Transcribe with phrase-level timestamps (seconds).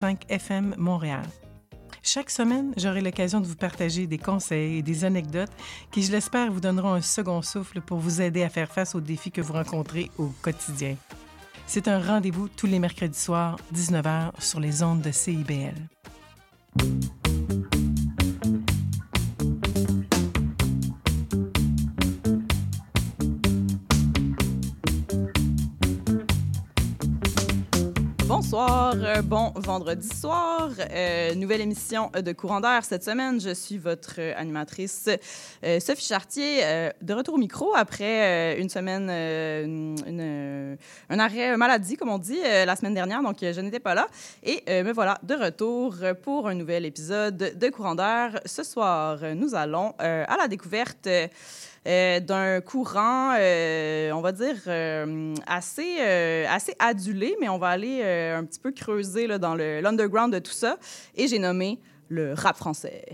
[0.00, 1.24] 5 FM Montréal.
[2.04, 5.50] Chaque semaine, j'aurai l'occasion de vous partager des conseils et des anecdotes
[5.90, 9.00] qui, je l'espère, vous donneront un second souffle pour vous aider à faire face aux
[9.00, 10.94] défis que vous rencontrez au quotidien.
[11.66, 15.74] C'est un rendez-vous tous les mercredis soirs, 19h, sur les ondes de CIBL.
[28.58, 30.70] Bon vendredi soir.
[30.90, 33.40] Euh, nouvelle émission de Courant d'air cette semaine.
[33.40, 35.08] Je suis votre animatrice
[35.62, 39.08] euh, Sophie Chartier, euh, de retour au micro après une semaine,
[41.08, 43.22] un arrêt maladie, comme on dit, la semaine dernière.
[43.22, 44.08] Donc, je n'étais pas là.
[44.42, 48.40] Et me voilà de retour pour un nouvel épisode de Courant d'air.
[48.44, 51.08] Ce soir, nous allons à la découverte.
[51.86, 58.44] Euh, d'un courant, euh, on va dire, euh, assez, adulé, mais on va aller un
[58.44, 60.78] petit peu creuser dans l'underground de tout ça.
[61.14, 61.78] Et j'ai nommé
[62.08, 63.04] le rap français.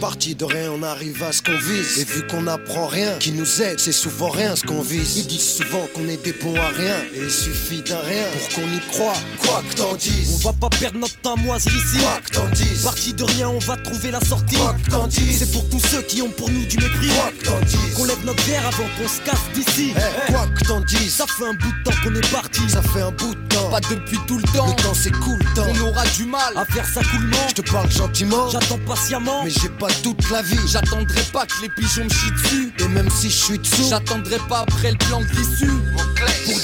[0.00, 1.98] Parti de rien, on arrive à ce qu'on vise.
[1.98, 5.16] Et vu qu'on apprend rien, qui nous aide, c'est souvent rien ce qu'on vise.
[5.16, 6.94] Ils disent souvent qu'on est des bons à rien.
[7.14, 9.14] Et il suffit d'un rien pour qu'on y croit.
[9.38, 11.98] Quoi que t'en dises, On va pas perdre notre temps moisir ici.
[11.98, 14.54] quoi que t'en dises, Parti de rien, on va trouver la sortie.
[14.56, 17.08] quoi que t'en dises, C'est pour tous ceux qui ont pour nous du mépris.
[17.08, 17.94] quoi que t'en dises.
[17.96, 19.92] Qu'on lève notre verre avant qu'on se casse d'ici.
[19.96, 22.60] Eh, quoi que t'en dises, Ça fait un bout de temps qu'on est parti.
[22.68, 23.68] ça fait un bout de temps.
[23.70, 25.64] Pas depuis tout le temps, Le temps s'écoule, temps.
[25.74, 26.56] on aura du mal.
[26.56, 27.36] À faire ça coulement.
[27.48, 29.42] Je te parle gentiment, J'attends patiemment.
[29.44, 30.58] mais j'ai pas toute la vie.
[30.66, 32.72] J'attendrai pas que les pigeons me chient dessus.
[32.78, 35.20] Et même si je suis dessous, J'attendrai pas après le plan.
[35.20, 36.14] Pour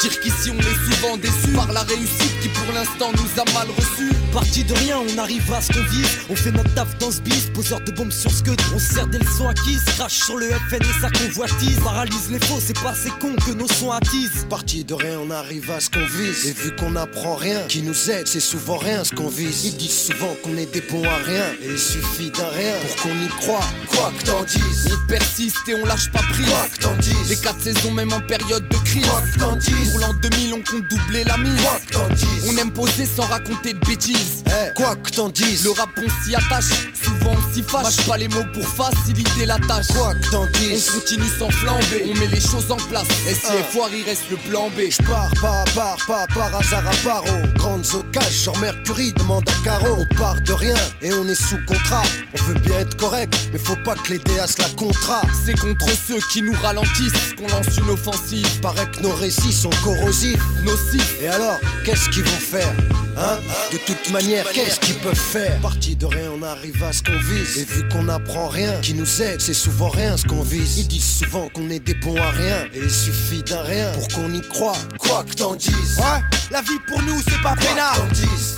[0.09, 3.69] dire qu'ici on est souvent déçus par la réussite qui pour l'instant nous a mal
[3.75, 4.13] reçus.
[4.35, 6.09] Parti de rien, on arrive à ce qu'on vise.
[6.29, 8.95] On fait notre taf dans ce bis, poseur de bombes sur ce que on se
[8.95, 9.85] sert des leçons acquises.
[9.97, 11.79] Crache sur le FN et sa convoitise.
[11.79, 14.45] Paralyse les faux, c'est pas assez con que nos sons attisent.
[14.51, 16.47] Parti de rien, on arrive à ce qu'on vise.
[16.47, 19.64] Et vu qu'on apprend rien, qui nous aide, c'est souvent rien ce qu'on vise.
[19.67, 21.45] Ils disent souvent qu'on est des bons à rien.
[21.63, 23.64] Et il suffit d'un rien pour qu'on y croit.
[23.87, 26.48] Quoi que t'en dises, On persiste et on lâche pas prise.
[26.48, 29.07] quoi que t'en dises, Les quatre saisons même en période de crise.
[29.07, 31.61] quoi que t'en dises, Pour l'an 2000 on compte doubler la mise.
[31.63, 32.45] quoi que t'en dises.
[32.49, 34.43] On aime poser sans raconter de bêtises.
[34.47, 36.65] Eh, quoi que t'en dises, Le rap on s'y attache,
[37.01, 37.85] souvent on s'y fâche.
[37.85, 39.87] Mâche pas les mots pour faciliter la tâche.
[39.95, 40.91] quoi que t'en On dises.
[40.91, 43.07] continue sans flamber, on met les choses en place.
[43.29, 43.55] Et si Ah.
[43.55, 44.81] est foire, il reste le plan B.
[44.91, 48.53] Je pars pas à part, pas par hasard à part aux grandes occasions.
[48.53, 49.99] Genre Mercury demande à Caro.
[50.11, 52.03] On part de rien et on est sous contrat.
[52.37, 55.23] On veut bien être correct, mais faut pas que les DAS la contrat.
[55.47, 58.61] C'est contre ceux qui nous ralentissent qu'on lance une offensive.
[58.61, 60.42] Paraît que nos récits sont corrosifs.
[60.64, 62.72] Nocif, Et alors, qu'est-ce qu'ils vont faire
[63.17, 63.39] Hein?
[63.70, 65.61] De toute manière, qu'est-ce qu'ils peuvent faire?
[65.61, 67.58] Parti de rien, on arrive à ce qu'on vise.
[67.58, 70.78] Et vu qu'on apprend rien, qui nous aide, c'est souvent rien ce qu'on vise.
[70.78, 72.64] Ils disent souvent qu'on est des bons à rien.
[72.74, 74.77] Et il suffit d'un rien pour qu'on y croit.
[74.98, 75.98] Quoi que t'en dises.
[75.98, 76.20] Ouais,
[76.51, 77.96] la vie pour nous c'est pas peinard.
[77.96, 78.56] t'en dises.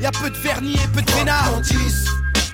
[0.00, 1.50] Y a peu de vernis et peu de Quoi que peinard.
[1.52, 2.04] t'en dises.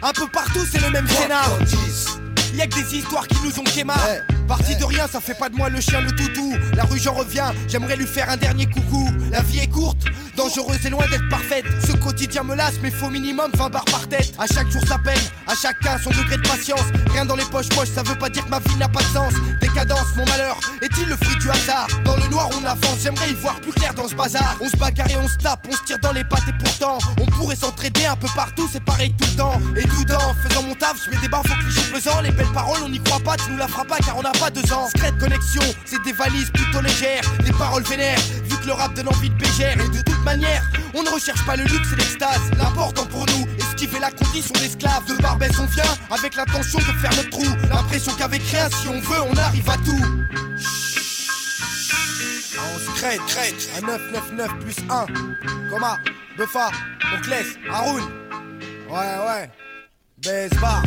[0.03, 1.45] Un peu partout c'est le même scénar.
[1.59, 2.07] que t'en dises.
[2.55, 3.99] Y a que des histoires qui nous ont quémar.
[4.07, 4.21] Ouais.
[4.49, 6.55] Parti de rien, ça fait pas de moi le chien le toutou.
[6.75, 9.09] La rue j'en reviens, j'aimerais lui faire un dernier coucou.
[9.31, 10.05] La vie est courte,
[10.37, 11.65] dangereuse et loin d'être parfaite.
[11.87, 14.33] Ce quotidien me lasse, mais faut minimum 20 barres par tête.
[14.39, 16.85] À chaque jour sa peine, à chacun son degré de patience.
[17.13, 19.07] Rien dans les poches poches, ça veut pas dire que ma vie n'a pas de
[19.07, 19.33] sens.
[19.61, 21.87] Décadence, mon malheur, est-il le fruit du hasard?
[22.05, 24.57] Dans le noir on avance, j'aimerais y voir plus clair dans ce bazar.
[24.61, 26.99] On se bagarre et on se tape, on se tire dans les pattes et pourtant
[27.21, 29.61] on pourrait s'entraider un peu partout, c'est pareil tout le temps.
[29.77, 32.21] Et tout en faisant mon taf, je mets des barres au cliché pesant.
[32.21, 34.51] Les belles paroles, on n'y croit pas, tu nous la feras pas car on pas
[34.51, 34.89] deux ans.
[34.89, 39.09] Secrète connexion, c'est des valises plutôt légères, des paroles vénères, vu que le rap donne
[39.09, 39.43] envie de.
[39.63, 40.63] Et de toute manière,
[40.95, 42.41] on ne recherche pas le luxe et l'extase.
[42.59, 43.47] L'important pour nous
[43.87, 45.05] fait la condition d'esclave.
[45.07, 47.45] De Barbès, on vient avec l'intention de faire notre trou.
[47.69, 50.05] L'impression qu'avec rien, si on veut, on arrive à tout.
[52.65, 55.07] On se crête, crête, à 999 plus 1.
[55.71, 55.99] Coma,
[56.37, 56.71] Buffa,
[57.17, 58.03] Onclès, Haroun.
[58.89, 59.51] Ouais, ouais.
[60.19, 60.83] Baisse bar,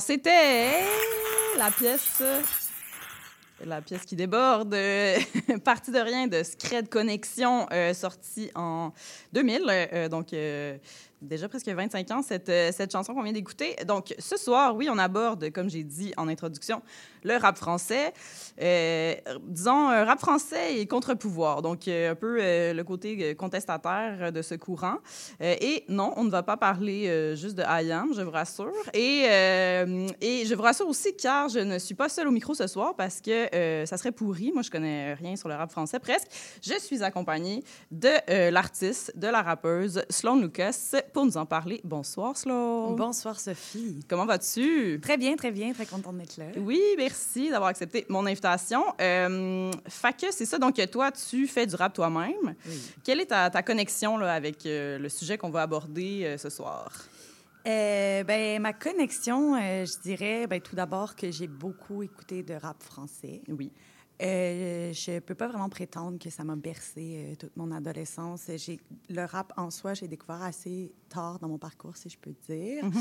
[0.00, 0.82] C'était
[1.56, 2.22] la pièce.
[3.64, 4.76] La pièce qui déborde,
[5.64, 8.92] Partie de rien de Scred Connexion, euh, sortie en
[9.32, 9.62] 2000.
[9.68, 10.76] euh, donc, euh,
[11.22, 13.74] déjà presque 25 ans, cette chanson qu'on vient d'écouter.
[13.86, 16.82] Donc, ce soir, oui, on aborde, comme j'ai dit en introduction,
[17.26, 18.12] le rap français.
[18.62, 21.60] Euh, disons, un rap français et contre-pouvoir.
[21.60, 24.96] Donc, euh, un peu euh, le côté contestataire de ce courant.
[25.42, 28.72] Euh, et non, on ne va pas parler juste de IAM, je vous rassure.
[28.94, 29.24] Et,
[30.20, 32.94] et je vous rassure aussi, car je ne suis pas seule au micro ce soir
[32.96, 33.48] parce que
[33.84, 34.52] ça serait pourri.
[34.52, 36.28] Moi, je connais rien sur le rap français, presque.
[36.62, 41.80] Je suis accompagnée de l'artiste, de la rappeuse Sloan Lucas pour nous en parler.
[41.84, 42.92] Bonsoir, Sloan.
[42.92, 44.00] Bonsoir Sophie.
[44.08, 45.00] Comment vas-tu?
[45.02, 46.46] Très bien, très bien, très contente d'être là.
[46.58, 47.15] Oui, merci
[47.50, 48.82] d'avoir accepté mon invitation.
[49.00, 52.54] Euh, fait que c'est ça, donc toi, tu fais du rap toi-même.
[52.66, 52.92] Oui.
[53.04, 56.50] Quelle est ta, ta connexion là, avec euh, le sujet qu'on va aborder euh, ce
[56.50, 56.90] soir?
[57.66, 62.82] Euh, ben, ma connexion, je dirais ben, tout d'abord que j'ai beaucoup écouté de rap
[62.82, 63.42] français.
[63.48, 63.72] Oui.
[64.22, 68.50] Euh, je peux pas vraiment prétendre que ça m'a bercé euh, toute mon adolescence.
[69.10, 72.84] Le rap en soi, j'ai découvert assez tard dans mon parcours, si je peux dire.
[72.84, 72.92] Mhm.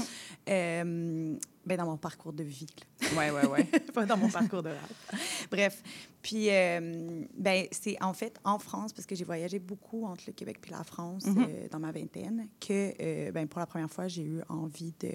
[0.49, 1.35] Euh,
[1.65, 2.67] ben, dans mon parcours de vie.
[3.01, 3.07] là.
[3.17, 3.63] Ouais, ouais, ouais.
[3.93, 5.19] pas dans mon parcours de rap.
[5.51, 5.81] Bref,
[6.21, 10.33] puis euh, ben c'est en fait en France parce que j'ai voyagé beaucoup entre le
[10.33, 11.45] Québec puis la France Mhm.
[11.47, 15.11] euh, dans ma vingtaine que euh, ben pour la première fois j'ai eu envie de,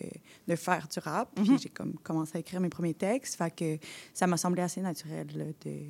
[0.48, 1.44] de faire du rap Mhm.
[1.44, 3.78] puis j'ai comme commencé à écrire mes premiers textes fait que
[4.14, 5.80] ça m'a semblé assez naturel là, de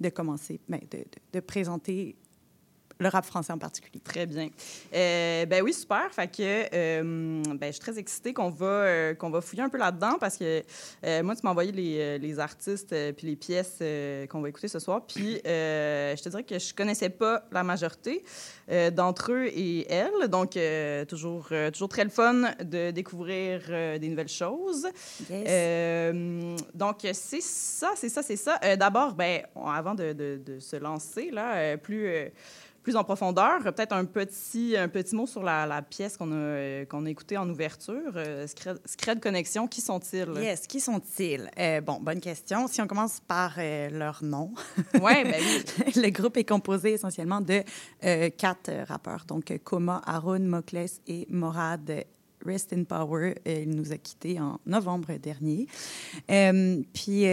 [0.00, 1.04] de commencer ben, de, de,
[1.34, 2.16] de présenter
[3.00, 4.00] le rap français en particulier.
[4.04, 4.48] Très bien.
[4.94, 6.12] Euh, ben oui, super.
[6.12, 9.68] Fait que euh, ben, je suis très excitée qu'on va, euh, qu'on va fouiller un
[9.68, 10.62] peu là-dedans parce que
[11.22, 13.78] moi, tu m'as envoyé les, les artistes puis les pièces
[14.28, 15.02] qu'on va écouter ce soir.
[15.06, 18.22] Puis je te dirais que je connaissais pas la majorité
[18.92, 20.28] d'entre eux et elles.
[20.28, 20.58] Donc,
[21.08, 23.60] toujours, toujours très le fun de découvrir
[23.98, 24.86] des nouvelles choses.
[25.30, 26.14] Yes.
[26.74, 28.58] Donc, c'est ça, c'est ça, c'est ça.
[28.76, 32.30] D'abord, ben, avant de, de- de se lancer, là, plus,
[32.82, 36.32] plus en profondeur, euh, peut-être un petit, un petit mot sur la, la pièce qu'on
[36.32, 39.66] a, euh, qu'on a écoutée en ouverture, euh, Scred, Connexion.
[39.66, 40.32] Qui sont-ils?
[40.40, 41.50] Yes, qui sont-ils?
[41.58, 42.66] Euh, bon, bonne question.
[42.68, 44.52] Si on commence par euh, leur nom,
[44.94, 45.92] Oui, ben oui.
[45.96, 47.62] le groupe est composé essentiellement de
[48.04, 52.04] euh, quatre rappeurs, donc Koma, Haroun, Mokles et Morad.
[52.46, 55.66] Rest in Power, il nous a quittés en novembre dernier.
[56.94, 57.24] Puis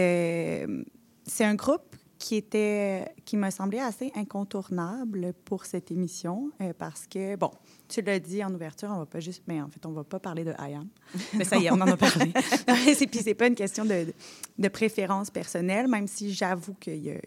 [1.24, 1.87] c'est un groupe
[2.18, 7.50] qui était, qui m'a semblé assez incontournable pour cette émission euh, parce que bon,
[7.86, 10.18] tu l'as dit en ouverture, on va pas juste, mais en fait on va pas
[10.18, 10.88] parler de IAM.
[11.34, 12.32] Mais ça y est, on en a parlé.
[12.94, 14.12] c'est puis c'est pas une question de,
[14.58, 17.20] de préférence personnelle, même si j'avoue qu'il y a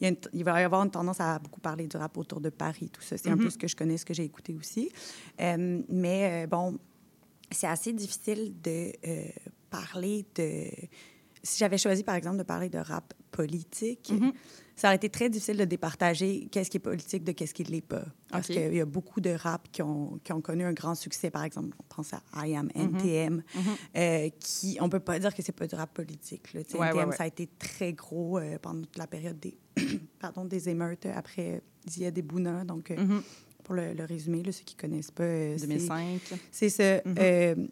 [0.00, 2.16] il, y a une- il va y avoir une tendance à beaucoup parler du rap
[2.16, 3.16] autour de Paris, tout ça.
[3.16, 4.90] C'est un peu ce que je connais, ce que j'ai écouté aussi.
[5.40, 6.76] Euh, mais euh, bon,
[7.52, 8.90] c'est assez difficile de
[9.70, 10.64] parler de...
[11.42, 14.12] Si j'avais choisi, par exemple, de parler de rap politique,
[14.76, 17.68] ça aurait été très difficile de départager qu'est-ce qui est politique de qu'est-ce qui ne
[17.70, 18.04] l'est pas.
[18.30, 21.30] Parce qu'il y a beaucoup de rap qui ont, qui ont connu un grand succès.
[21.30, 23.42] Par exemple, on pense à I Am, NTM,
[23.96, 26.52] euh, qui, on peut pas dire que c'est pas du rap politique.
[26.52, 26.60] Là.
[26.60, 27.16] Ouais, NTM, ouais, ouais.
[27.16, 29.56] ça a été très gros euh, pendant toute la période des,
[30.20, 32.64] pardon, des émeutes après Zia des Bouna.
[32.64, 33.22] Donc, euh, Mhm.
[33.64, 36.20] pour le, le résumer, là, ceux qui connaissent pas, euh, c'est- 2005.
[36.50, 36.96] c'est ça.
[37.04, 37.68] Mhm.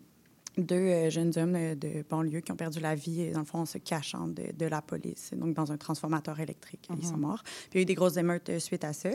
[0.59, 3.67] Deux euh, jeunes hommes de banlieue qui ont perdu la vie, dans le fond, en
[3.67, 6.89] se cachant de, de la police, donc dans un transformateur électrique.
[6.99, 7.43] Ils sont morts.
[7.45, 9.11] Puis il y a eu des grosses émeutes euh, suite à ça.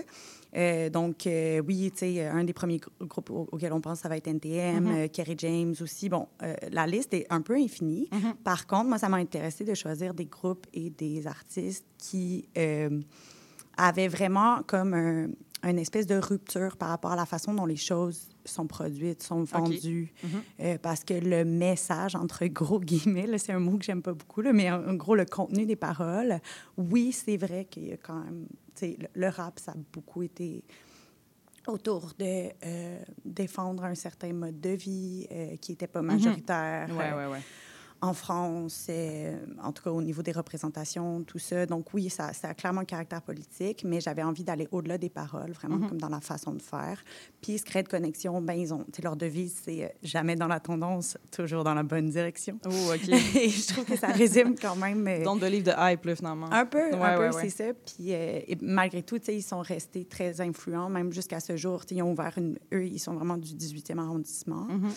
[0.55, 3.99] Euh, donc, euh, oui, tu sais, un des premiers gr- groupes au- auxquels on pense,
[3.99, 6.07] ça va être NTM, euh, Kerry James aussi.
[6.09, 6.27] Bon,
[6.71, 8.09] la liste est un peu infinie.
[8.43, 12.47] Par contre, moi, ça m'a intéressé de choisir des groupes et des artistes qui
[13.77, 15.27] avaient vraiment comme un,
[15.69, 19.43] une espèce de rupture par rapport à la façon dont les choses sont produites, sont
[19.43, 20.13] vendues.
[20.59, 24.41] Euh, parce que le message, entre gros guillemets, c'est un mot que j'aime pas beaucoup,
[24.41, 26.39] là, mais en, gros, le contenu des paroles,
[26.77, 28.45] oui, c'est vrai qu'il y a quand même...
[28.81, 30.65] Le, le rap, ça a beaucoup été
[31.67, 36.89] autour de euh, défendre un certain mode de vie euh, qui n'était pas majoritaire.
[36.91, 37.41] Ouais, euh, ouais, ouais.
[38.01, 41.65] En France, euh, en tout cas au niveau des représentations, tout ça.
[41.65, 45.09] Donc oui, ça, ça a clairement un caractère politique, mais j'avais envie d'aller au-delà des
[45.09, 45.89] paroles, vraiment Mhm.
[45.89, 47.03] comme dans la façon de faire.
[47.41, 51.63] Puis Scred Connexion, ben ils ont, leur devise, c'est euh, jamais dans la tendance, toujours
[51.63, 52.59] dans la bonne direction.
[52.65, 53.09] Oh, OK.
[53.09, 55.07] Et je trouve que ça résume quand même...
[55.07, 56.51] euh, Don't believe the hype, là, finalement.
[56.51, 57.49] un peu, Ouais, un peu, ouais, ouais.
[57.49, 57.73] c'est ça.
[57.73, 61.83] Puis euh, et malgré tout, ils sont restés très influents, même jusqu'à ce jour.
[61.89, 62.57] Ils ont ouvert une...
[62.73, 64.65] Eux, ils sont vraiment du 18e arrondissement.
[64.65, 64.91] Mhm.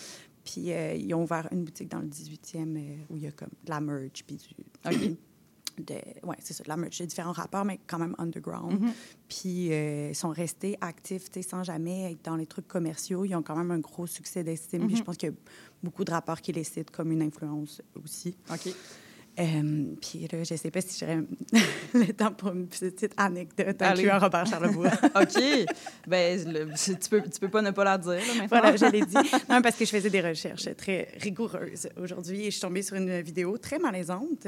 [0.51, 3.31] Puis euh, ils ont ouvert une boutique dans le 18e euh, où il y a
[3.31, 5.17] comme de la merch, puis du...
[5.79, 5.93] De,
[6.27, 8.81] ouais, c'est ça, de la merch de différents rappeurs, mais quand même underground.
[8.81, 8.91] Mhm.
[9.29, 13.23] Puis euh, ils sont restés actifs, tu sais, sans jamais être dans les trucs commerciaux.
[13.23, 14.81] Ils ont quand même un gros succès d'estime.
[14.87, 14.97] Puis Mhm.
[14.97, 15.35] je pense qu'il y a
[15.81, 18.35] beaucoup de rappeurs qui les citent comme une influence aussi.
[18.51, 18.73] OK.
[19.39, 21.19] Euh, puis là, je sais pas si j'aurais
[21.93, 24.01] le temps pour une petite anecdote Allez.
[24.01, 24.91] incluant Robert Charlebois.
[25.15, 25.65] OK.
[26.07, 28.47] ben, le- tu, peux, tu peux pas ne pas la dire, là, maintenant.
[28.49, 29.15] Voilà, je l'ai dit.
[29.49, 32.95] Non, parce que je faisais des recherches très rigoureuses aujourd'hui et je suis tombée sur
[32.97, 34.45] une vidéo très malaisante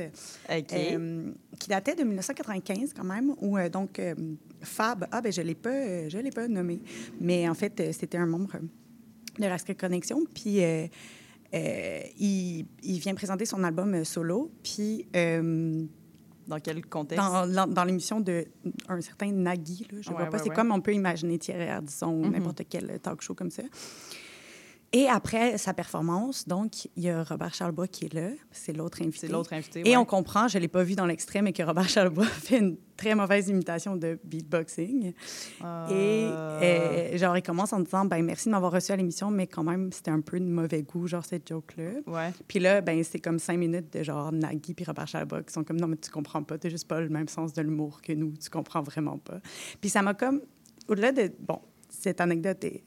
[0.50, 4.14] euh, qui datait de 1995 quand même, où euh, donc euh,
[4.62, 6.82] Fab, ah ben je l'ai pas, je l'ai pas nommé,
[7.20, 8.58] mais en fait c'était un membre
[9.40, 10.60] de la Secret Connection, puis
[11.54, 15.84] il, il vient présenter son album euh, solo, puis euh,
[16.48, 17.24] Dans quel contexte?
[17.26, 18.46] dans, dans- l'émission de
[18.88, 20.56] un certain Nagui, là, je Ouais, vois pas, ouais, c'est ouais.
[20.56, 22.32] comme on peut imaginer Thierry Ardisson ou Mhm.
[22.32, 23.64] n'importe quel talk show comme ça.
[24.94, 28.30] Et après sa performance, donc, il y a Robert Charlebois qui est là.
[28.52, 29.28] C'est l'autre invité.
[29.28, 29.80] C'est l'autre invité.
[29.82, 29.98] Et ouais.
[29.98, 32.76] on comprend, je ne l'ai pas vu dans l'extrait, mais que Robert Charlebois fait une
[32.98, 35.14] très mauvaise imitation de beatboxing.
[35.64, 35.88] Ah.
[35.90, 39.48] Et euh, genre, il commence en disant ben, Merci de m'avoir reçu à l'émission, mais
[39.48, 41.92] quand même, c'était un peu de mauvais goût, genre, cette joke-là.
[42.06, 42.34] Ouais.
[42.50, 45.64] Puis là, ben, c'est comme cinq minutes de genre Nagui puis Robert Charlebois qui sont
[45.64, 48.12] comme Non, mais tu comprends pas, tu juste pas le même sens de l'humour que
[48.12, 49.40] nous, tu comprends vraiment pas.
[49.80, 50.42] Puis ça m'a comme,
[50.90, 51.32] au-delà de.
[51.40, 52.84] Bon, cette anecdote est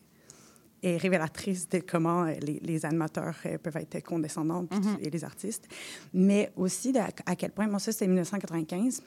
[0.86, 4.98] est révélatrice de comment euh, les, les animateurs euh, peuvent être condescendants Mhm.
[5.00, 5.66] et les artistes,
[6.12, 9.02] mais aussi de, à quel point, moi ça c'est 1995,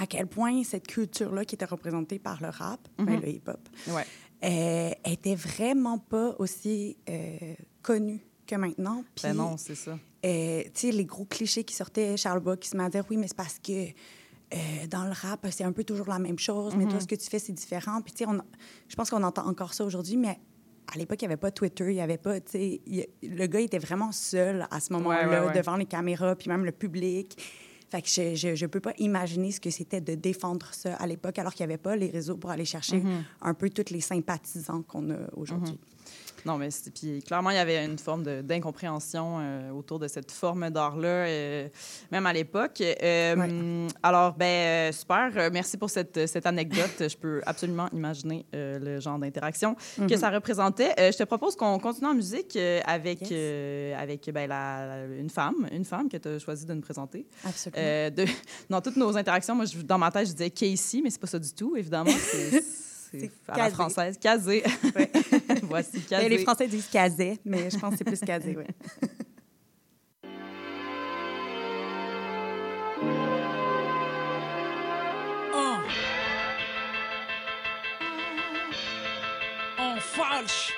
[0.00, 3.20] à quel point cette culture-là qui était représentée par le rap, ben, Mhm.
[3.20, 4.04] le hip-hop, Ouais.
[4.44, 9.04] euh, était vraiment pas aussi euh, connue que maintenant.
[9.14, 9.98] Puis, Ben non, c'est ça.
[10.24, 13.04] euh, tu sais, les gros clichés qui sortaient, Charles Bois qui se met à dire
[13.10, 13.88] oui, mais c'est parce que
[14.90, 17.26] dans le rap, c'est un peu toujours la même chose, mais toi, ce que tu
[17.30, 18.02] fais, c'est différent.
[18.02, 18.30] Puis, tu sais,
[18.88, 20.38] je pense qu'on entend encore ça aujourd'hui, mais
[20.94, 22.80] à l'époque, il n'y avait pas Twitter, il n'y avait pas, tu sais,
[23.22, 25.52] le gars était vraiment seul à ce moment-là, Ouais, ouais, ouais.
[25.54, 27.36] devant les caméras, puis même le public.
[27.90, 31.38] Fait que je ne peux pas imaginer ce que c'était de défendre ça à l'époque,
[31.38, 33.24] alors qu'il n'y avait pas les réseaux pour aller chercher Mhm.
[33.42, 35.78] un peu tous les sympathisants qu'on a aujourd'hui.
[36.44, 40.70] Non, mais puis clairement, il y avait une forme d'incompréhension euh, autour de cette forme
[40.70, 41.68] d'art-là, euh,
[42.10, 42.80] même à l'époque.
[42.80, 43.88] Euh, Ouais.
[44.02, 45.30] Alors, ben super.
[45.52, 46.90] Merci pour cette, cette anecdote.
[47.08, 50.16] Je peux absolument imaginer le genre d'interaction que Mhm.
[50.16, 50.92] ça représentait.
[50.98, 53.96] Je te propose qu'on continue en musique avec, Yes.
[53.98, 57.26] avec ben, la, une femme, une femme que tu as choisi de nous présenter.
[57.44, 58.10] Absolument.
[58.10, 58.24] De,
[58.70, 61.26] dans toutes nos interactions, moi, je- dans ma tête, je disais Casey, mais c'est pas
[61.26, 62.10] ça du tout, évidemment.
[63.12, 64.18] C'est à la française.
[64.18, 64.62] Casé.
[64.96, 65.10] Ouais.
[65.62, 66.28] Voici Ben, Casé.
[66.28, 68.64] les Français disent casé, mais je pense que c'est plus casé, oui.
[75.54, 75.82] Un.
[79.78, 80.72] En falche.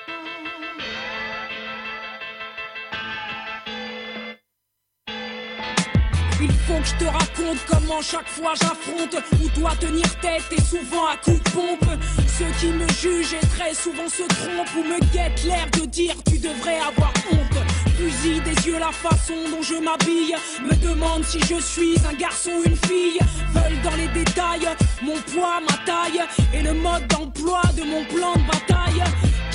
[6.47, 10.61] Il faut que je te raconte comment chaque fois j'affronte Où dois tenir tête et
[10.61, 11.89] souvent à coups de pompe.
[12.37, 16.13] Ceux qui me jugent et très souvent se trompent Ou me guettent l'air de dire
[16.29, 17.57] tu devrais avoir honte.
[17.97, 22.51] Fusil des yeux la façon dont je m'habille Me demande si je suis un garçon
[22.59, 23.19] ou une fille.
[23.55, 24.69] Veulent dans les détails
[25.01, 26.21] mon poids, ma taille
[26.53, 29.03] Et le mode d'emploi de mon plan de bataille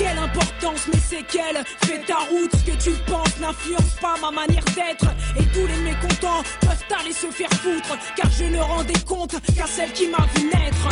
[0.01, 4.31] quelle importance, mais c'est qu'elle Fais ta route, ce que tu penses n'influence pas ma
[4.31, 5.05] manière d'être.
[5.37, 9.67] Et tous les mécontents peuvent aller se faire foutre Car je ne rendais compte qu'à
[9.67, 10.87] celle qui m'a vu naître.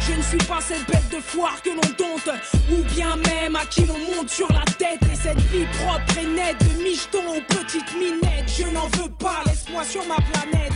[0.00, 2.30] Je ne suis pas cette bête de foire que l'on dompte
[2.70, 5.00] Ou bien même à qui l'on monte sur la tête.
[5.12, 8.52] Et cette vie propre et nette de micheton aux petites minettes.
[8.58, 10.72] Je n'en veux pas, laisse-moi sur ma planète.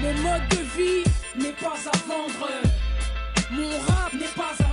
[0.00, 1.04] Mon mode de vie
[1.36, 2.48] n'est pas à vendre.
[3.50, 4.65] Mon rap n'est pas à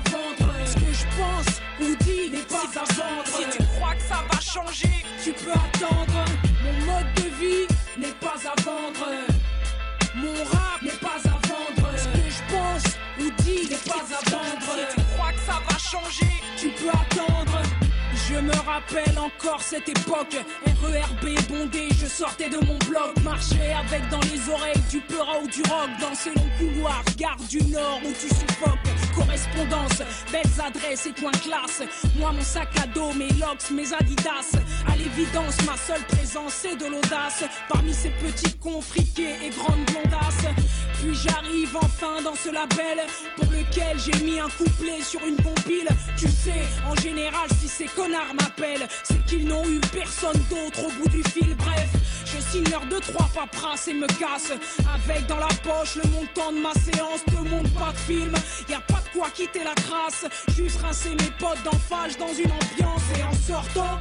[5.23, 6.25] tu peux attendre.
[6.63, 7.67] Mon mode de vie
[7.97, 9.09] n'est pas à vendre.
[10.15, 11.89] Mon rap n'est pas à vendre.
[11.97, 14.89] Ce que je pense ou dis n'est pas à vendre.
[14.89, 17.61] Si tu crois que ça va changer, tu peux attendre.
[18.29, 20.37] Je me rappelle encore cette époque
[20.81, 25.47] RERB bondé, je sortais de mon bloc Marchais avec dans les oreilles du peura ou
[25.47, 30.01] du rock Dans ces longs couloirs, gare du Nord où tu suffoques Correspondance,
[30.31, 31.83] belles adresses et coins classe.
[32.17, 34.57] Moi mon sac à dos, mes locks, mes adidas.
[34.87, 37.43] À l'évidence, ma seule présence c'est de l'audace.
[37.69, 40.47] Parmi ces petits cons friqués et grandes blondasses.
[41.03, 42.99] Puis j'arrive enfin dans ce label
[43.35, 47.85] Pour lequel j'ai mis un couplet sur une compile Tu sais, en général si ces
[47.85, 51.55] connards m'appellent C'est qu'ils n'ont eu personne d'autre au bout du fil.
[51.55, 51.89] Bref,
[52.25, 54.53] je signe leur deux trois paperasses et me casse.
[54.95, 58.33] Avec dans la poche le montant de ma séance Te montre pas de film,
[58.69, 61.77] y a pas quoi quitter la crasse Juste rincer mes potes d'en
[62.17, 63.99] dans une ambiance Et en sortant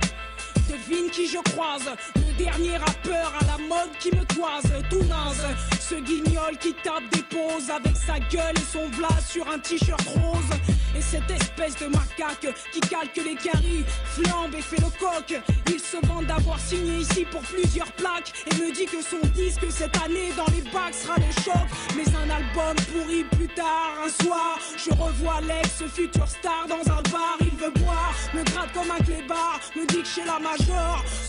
[0.73, 1.91] devine qui je croise.
[2.17, 5.47] Le dernier rappeur à la mode qui me toise, tout naze.
[5.81, 10.03] Ce guignol qui tape des poses avec sa gueule et son vlas sur un t-shirt
[10.09, 10.59] rose.
[10.97, 15.41] Et cette espèce de macaque qui calque les caries, flambe et fait le coq.
[15.69, 19.65] Il se vante d'avoir signé ici pour plusieurs plaques et me dit que son disque
[19.71, 21.67] cette année dans les bacs sera le choc.
[21.97, 27.03] Mais un album pourri plus tard, un soir, je revois l'ex futur star dans un
[27.11, 27.37] bar.
[27.41, 30.39] Il veut boire, me gratte comme un clébard, me dit que chez la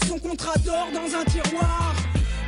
[0.08, 1.94] son contrat d'or dans un tiroir.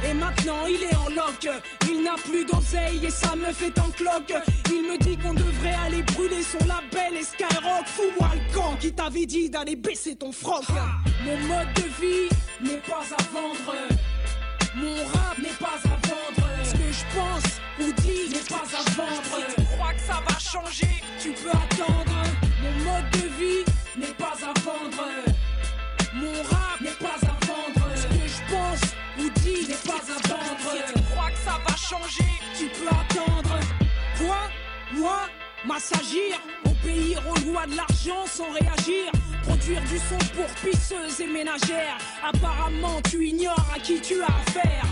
[0.07, 1.49] Et maintenant il est en loc,
[1.89, 4.33] il n'a plus d'oseille et ça me fait en cloque.
[4.69, 7.85] Il me dit qu'on devrait aller brûler son label et Skyrock.
[7.85, 10.65] Fous-moi le camp qui t'avait dit d'aller baisser ton froc.
[11.23, 12.29] Mon mode de vie
[12.61, 13.75] n'est pas à vendre.
[14.75, 16.49] Mon rap n'est pas à vendre.
[16.63, 19.21] Ce que je pense ou dis n'est pas à vendre.
[19.23, 22.14] Si tu crois que ça va changer, tu peux attendre.
[32.57, 33.59] Tu peux attendre.
[34.17, 34.37] Quoi?
[34.93, 35.19] Moi?
[35.65, 39.11] M'assagir au pays relois de l'argent sans réagir.
[39.43, 41.97] Produire du son pour pisseuses et ménagères.
[42.23, 44.85] Apparemment, tu ignores à qui tu as affaire.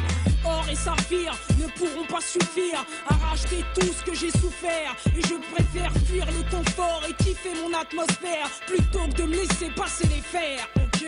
[0.45, 4.95] Or et saphir ne pourront pas suffire à racheter tout ce que j'ai souffert.
[5.15, 9.69] Et je préfère fuir le confort et kiffer mon atmosphère plutôt que de me laisser
[9.75, 10.67] passer les fers.
[10.75, 11.07] Ok?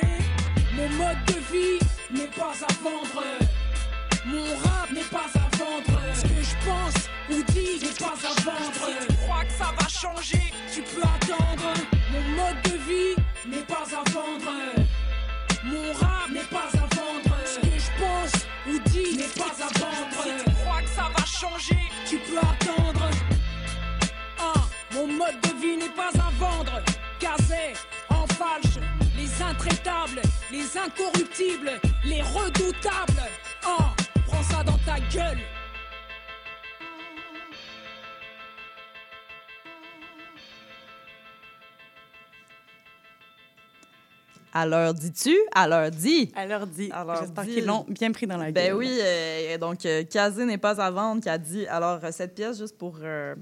[0.75, 1.79] Mon mode de vie
[2.11, 3.23] n'est pas à vendre.
[4.25, 5.44] Mon rap n'est pas à
[5.75, 9.01] Ce que je pense ou dis n'est pas à vendre.
[9.01, 11.73] Si tu crois que ça va changer, tu peux attendre.
[12.11, 13.15] Mon mode de vie
[13.45, 14.51] n'est pas à vendre.
[15.65, 17.35] Mon rap n'est pas à vendre.
[17.45, 20.23] Ce que je pense ou dis n'est pas à vendre.
[20.23, 23.09] Si tu crois que ça va changer, tu peux attendre.
[24.39, 24.61] Ah,
[24.93, 26.81] mon mode de vie n'est pas à vendre.
[27.19, 27.73] Casé,
[28.09, 28.79] en falche,
[29.17, 33.23] les intraitables, les incorruptibles, les redoutables.
[33.65, 33.93] Ah,
[34.25, 35.39] prends ça dans ta gueule.
[44.57, 45.35] À l'heure dis-tu?
[45.53, 46.31] À l'heure dit.
[46.33, 46.89] À leur dit.
[47.19, 48.53] J'espère qu'ils l'ont bien pris dans la gueule.
[48.53, 51.67] Ben oui, euh, donc euh, Kazé n'est pas à vendre, qui a dit.
[51.67, 53.35] Alors, euh, cette pièce, juste pour euh,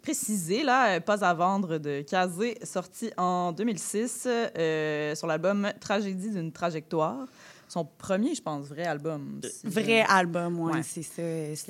[0.00, 6.52] préciser, là, pas à vendre de Kazé, sorti en 2006 euh, sur l'album Tragédie d'une
[6.52, 7.26] trajectoire.
[7.68, 9.40] Son premier, je pense, vrai album.
[9.42, 10.82] si Vrai je- album, Ouais.
[10.82, 11.22] c'est ça.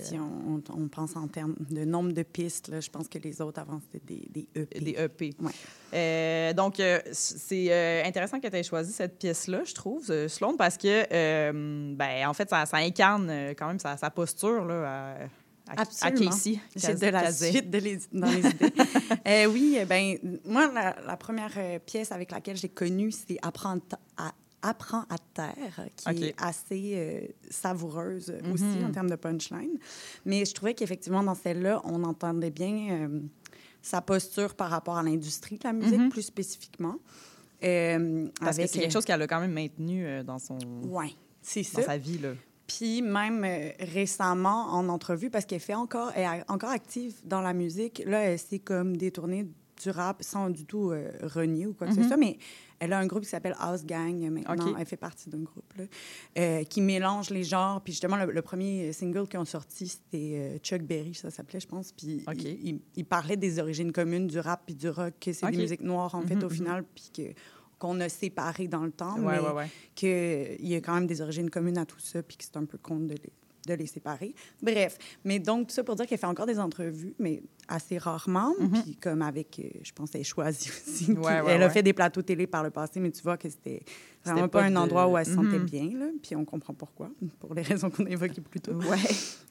[0.04, 3.40] Si on, on- pense en termes de nombre de pistes, là, je pense que les
[3.40, 4.80] autres avant, c'était des, des EP.
[4.80, 5.34] Des EP.
[5.40, 5.52] Ouais.
[5.94, 10.28] Euh, donc, euh, c'est euh, intéressant que tu aies choisi cette pièce-là, je trouve, euh,
[10.28, 14.10] Sloan, parce que, euh, ben, en fait, ça, ça incarne euh, quand même sa, sa
[14.10, 16.30] posture là, à, à- à Absolument.
[16.30, 16.58] Casey.
[16.76, 17.50] J'ai de la Kazé.
[17.52, 18.72] suite de les- dans les idées.
[19.26, 23.78] Euh, oui, ben moi, la, la première euh, pièce avec laquelle j'ai connu, c'est Apprends
[24.18, 24.32] à,
[24.66, 28.84] Apprends à terre, qui est assez euh, savoureuse aussi Mhm.
[28.86, 29.78] en termes de punchline.
[30.24, 33.20] Mais je trouvais qu'effectivement, dans celle-là, on entendait bien euh,
[33.82, 36.08] sa posture par rapport à l'industrie de la musique, Mhm.
[36.08, 36.96] plus spécifiquement.
[37.62, 41.62] Euh, Parce que c'est quelque chose qu'elle a quand même maintenu dans, son, Oui, c'est
[41.62, 41.82] dans ça.
[41.82, 42.18] sa vie.
[42.18, 42.30] Là.
[42.66, 47.40] Puis même euh, récemment, en entrevue, parce qu'elle fait encore, elle est encore active dans
[47.42, 49.46] la musique, là, elle s'est comme détournée
[49.82, 52.06] du rap sans du tout euh, renier ou quoi que ce Mhm.
[52.08, 52.38] soit, mais
[52.80, 54.54] elle a un groupe qui s'appelle House Gang maintenant.
[54.68, 54.74] OK.
[54.78, 55.84] Elle fait partie d'un groupe là,
[56.38, 57.80] euh, qui mélange les genres.
[57.82, 61.60] Puis justement, le, le premier single qu'ils ont sorti, c'était euh, Chuck Berry, ça s'appelait,
[61.60, 61.92] je pense.
[61.92, 62.42] Puis OK.
[62.42, 65.52] il, il- il parlait des origines communes du rap puis du rock, que c'est OK.
[65.52, 66.54] des musiques noires, en fait, Mhm, au mhm.
[66.54, 67.32] final, puis que
[67.78, 69.18] qu'on a séparé dans le temps.
[69.18, 69.70] Ouais, mais ouais, ouais.
[69.94, 72.64] qu'il y a quand même des origines communes à tout ça, puis que c'est un
[72.64, 73.32] peu con de les,
[73.66, 74.34] de les séparer.
[74.62, 78.52] Bref, mais donc, tout ça pour dire qu'elle fait encore des entrevues, mais assez rarement,
[78.82, 81.06] puis comme avec, euh, je pense, elle est choisie aussi.
[81.12, 81.72] Ouais, qui- ouais, elle a ouais.
[81.72, 83.80] fait des plateaux télé par le passé, mais tu vois que c'était
[84.24, 85.64] vraiment pas pas, un endroit où elle se sentait Mhm.
[85.64, 88.72] bien, là, puis on comprend pourquoi, pour les raisons qu'on a évoquées plus tôt.
[88.74, 88.98] Ouais.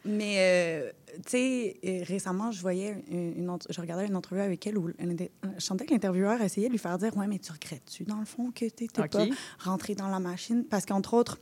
[0.05, 0.91] Mais, euh,
[1.25, 4.77] tu sais, euh, récemment, je voyais une, une entre- je regardais une entrevue avec elle
[4.77, 7.51] où elle était- je sentais que l'intervieweur essayait de lui faire dire Ouais, mais tu
[7.51, 9.09] regrettes-tu, dans le fond, que tu n'étais OK.
[9.09, 9.25] pas
[9.59, 10.65] rentré dans la machine?
[10.65, 11.39] Parce qu'entre autres,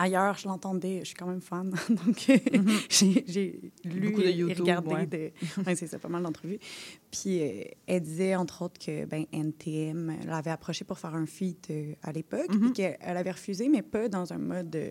[0.00, 1.70] ailleurs, je l'entendais, je suis quand même fan.
[1.88, 2.16] Donc,
[2.90, 4.10] j'ai j'ai lu Mhm.
[4.10, 4.88] Beaucoup de et regardé.
[4.94, 5.06] ouais.
[5.06, 5.30] de-
[5.66, 6.58] ouais, c'est ça, pas mal d'entrevues.
[7.10, 11.68] Puis, euh, elle disait, entre autres, que ben, NTM l'avait approché pour faire un feat
[11.70, 12.60] euh, à l'époque, Mhm.
[12.60, 14.90] puis qu'elle elle avait refusé, mais pas dans un mode euh,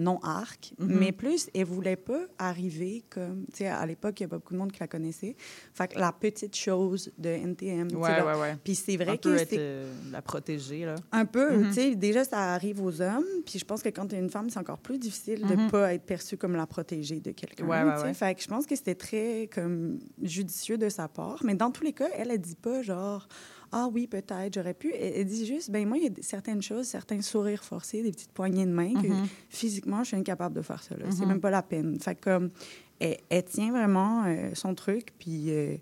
[0.00, 0.98] non-arc, Mhm.
[0.98, 3.44] mais plus, elle voulait pas arriver comme...
[3.52, 5.36] Tu sais, à l'époque, il y a pas beaucoup de monde qui la connaissait.
[5.74, 8.26] Fait que la petite chose de NTM, Ouais, là.
[8.26, 8.56] ouais, ouais.
[8.64, 10.94] Puis c'est vrai que c'est euh, la protéger, là.
[11.12, 11.68] un peu, Mhm.
[11.68, 13.24] tu sais, déjà, ça arrive aux hommes.
[13.44, 15.64] Puis je pense que quand tu es une femme, c'est encore plus difficile de Mhm.
[15.66, 17.66] ne pas être perçue comme la protégée de quelqu'un.
[17.66, 18.14] Ouais, ouais.
[18.14, 21.40] Fait que je pense que c'était très comme judicieux de sa part.
[21.44, 23.28] Mais dans tous les cas, elle, elle dit pas genre,
[23.72, 24.92] Ah oui, peut-être, j'aurais pu.
[24.92, 28.10] Elle, elle dit juste Ben moi, il y a certaines choses, certains sourires forcés, des
[28.10, 29.26] petites poignées de main, que Mhm.
[29.48, 30.96] physiquement, je suis incapable de faire ça.
[30.96, 31.06] là.
[31.10, 31.28] C'est Mhm.
[31.28, 31.98] même pas la peine.
[32.00, 32.50] Fait comme,
[32.98, 35.50] elle, elle tient vraiment euh, son truc, puis.
[35.50, 35.76] euh,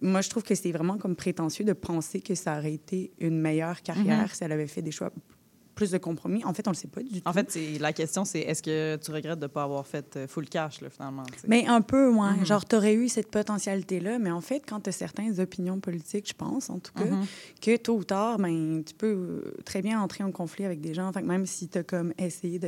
[0.00, 3.40] moi, je trouve que c'est vraiment comme prétentieux de penser que ça aurait été une
[3.40, 4.28] meilleure carrière Mhm.
[4.32, 5.10] si elle avait fait des choix
[5.78, 6.44] plus de compromis.
[6.44, 7.28] En fait, on le sait pas du tout.
[7.28, 10.26] En fait, la question, c'est est-ce que tu regrettes de ne pas avoir fait euh,
[10.26, 11.22] full cash, là, finalement?
[11.32, 11.46] tu sais?
[11.46, 12.32] Mais un peu, ouais.
[12.38, 12.44] Mhm.
[12.44, 16.34] Genre, t'aurais eu cette potentialité-là, mais en fait, quand tu as certaines opinions politiques, je
[16.34, 17.24] pense, en tout cas, Mhm.
[17.62, 20.94] que tôt ou tard, ben, tu peux euh, très bien entrer en conflit avec des
[20.94, 21.12] gens.
[21.12, 22.58] Fait que même si tu as comme essayé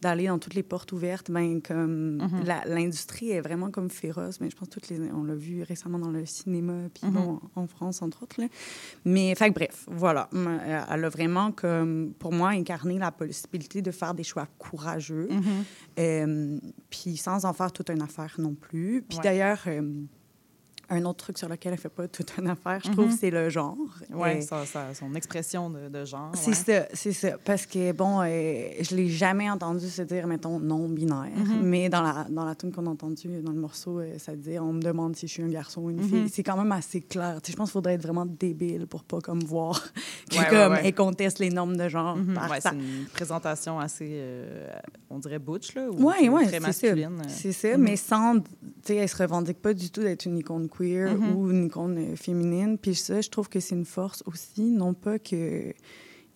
[0.00, 2.44] d'aller dans toutes les portes ouvertes, ben, comme Mhm.
[2.46, 4.40] la- l'industrie est vraiment comme féroce.
[4.40, 7.40] Mais je pense que toutes les, on l'a vu récemment dans le cinéma, puis bon,
[7.56, 8.40] en France, entre autres.
[8.40, 8.46] Là.
[9.04, 10.28] Mais, fait que bref, voilà.
[10.32, 15.28] Elle a vraiment, comme, pour moi, incarné la possibilité de faire des choix courageux.
[15.30, 15.42] Mhm.
[15.98, 16.58] Euh,
[16.90, 19.02] puis sans en faire toute une affaire non plus.
[19.08, 19.24] Puis Ouais.
[19.24, 19.82] d'ailleurs, euh,
[20.90, 23.16] un autre truc sur lequel elle fait pas toute une affaire, je trouve, Mhm.
[23.18, 23.76] c'est le genre.
[24.42, 26.32] Ça, ça- son expression de, de genre.
[26.34, 26.54] c'est ouais.
[26.82, 27.38] ça, c'est ça.
[27.44, 31.30] Parce que, bon, euh, je l'ai jamais entendu se dire, mettons, non-binaire.
[31.36, 31.60] Mhm.
[31.62, 34.58] Mais dans la, dans la tune qu'on a entendue, dans le morceau, euh, ça dit,
[34.58, 36.28] on me demande si je suis un garçon ou une fille.
[36.28, 37.38] C'est quand même assez clair.
[37.46, 39.82] Je pense qu'il faudrait être vraiment débile pour pas comme voir
[40.30, 40.92] que, Ouais, comme, ouais.
[40.92, 42.16] conteste les normes de genre.
[42.16, 42.38] Mhm.
[42.60, 44.70] c'est une présentation assez, euh,
[45.10, 46.66] on dirait butch, là, ou Oui, oui, très c'est ça.
[46.66, 47.20] masculine.
[47.20, 47.28] euh.
[47.28, 48.40] C'est ça, mais sans.
[48.40, 48.44] Tu
[48.84, 51.36] sais, elle se revendique pas du tout d'être une icône queer Mhm.
[51.36, 52.78] ou une icône euh, féminine.
[52.78, 54.62] Puis ça, je trouve que c'est une force aussi.
[54.70, 55.72] Non pas que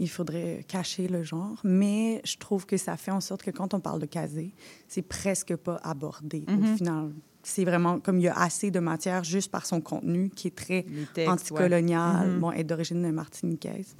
[0.01, 3.75] il faudrait cacher le genre, mais je trouve que ça fait en sorte que quand
[3.75, 4.53] on parle de casé,
[4.87, 6.59] c'est presque pas abordé Mhm.
[6.73, 7.11] au final.
[7.43, 10.55] C'est vraiment comme il y a assez de matière juste par son contenu qui est
[10.55, 10.83] très
[11.15, 11.29] textes, ouais.
[11.29, 12.29] anticolonial.
[12.35, 12.39] Mhm.
[12.41, 13.97] Bon, elle est d'origine martiniquaise.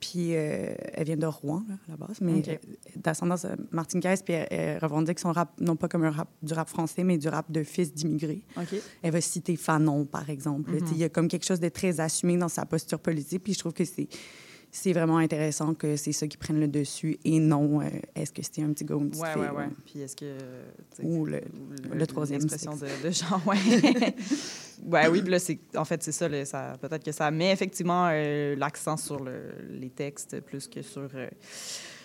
[0.00, 2.48] Puis euh, elle vient de Rouen, là, à la base, mais Ok.
[2.48, 2.56] euh,
[2.96, 4.22] d'ascendance euh, martiniquaise.
[4.22, 7.18] Puis elle, elle revendique son rap, non pas comme un rap, du rap français, mais
[7.18, 8.42] du rap de fils d'immigrés.
[9.02, 10.70] Elle va citer Fanon, par exemple.
[10.70, 10.86] Mhm.
[10.92, 13.44] Il y a comme quelque chose de très assumé dans sa posture politique.
[13.44, 14.08] Puis je trouve que c'est.
[14.72, 18.40] C'est vraiment intéressant que c'est ça qui prenne le dessus et non euh, est-ce que
[18.42, 19.64] c'était un petit gars ou une petite Ouais, fille, ouais, ouais.
[19.66, 19.70] là.
[19.84, 20.38] Puis est-ce que.
[20.94, 23.56] tu sais, Ou le- troisième L'expression de, de genre, ouais.
[24.86, 27.50] ouais, oui, puis là, c'est, en fait, c'est ça, là, ça peut-être que ça met
[27.52, 31.08] effectivement euh, l'accent sur le- les textes plus que sur.
[31.14, 31.28] euh,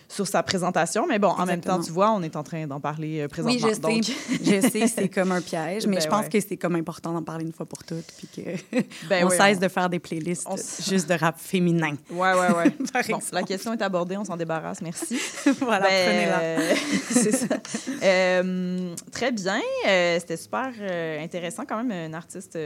[0.08, 2.80] sur sa présentation, mais bon, en même temps, tu vois, on est en train d'en
[2.80, 3.56] parler euh, présentement.
[3.56, 3.80] Oui, je sais.
[3.82, 6.30] donc, je sais, c'est comme un piège, mais Ben je pense ouais.
[6.30, 8.78] que c'est comme important d'en parler une fois pour toutes, puis que
[9.10, 10.56] ben on oui, cesse de faire des playlists on
[10.90, 11.96] juste de rap féminin.
[12.12, 12.70] Ouais, ouais, ouais.
[12.72, 13.26] Par bon, exemple.
[13.34, 15.20] la question est abordée, on s'en débarrasse, merci.
[15.60, 16.40] voilà, Ben, prenez-la.
[16.40, 16.76] euh,
[17.12, 17.56] c'est ça.
[18.04, 19.60] Euh, très bien.
[19.88, 20.72] Euh, C'était super
[21.22, 22.58] intéressant quand même, un artiste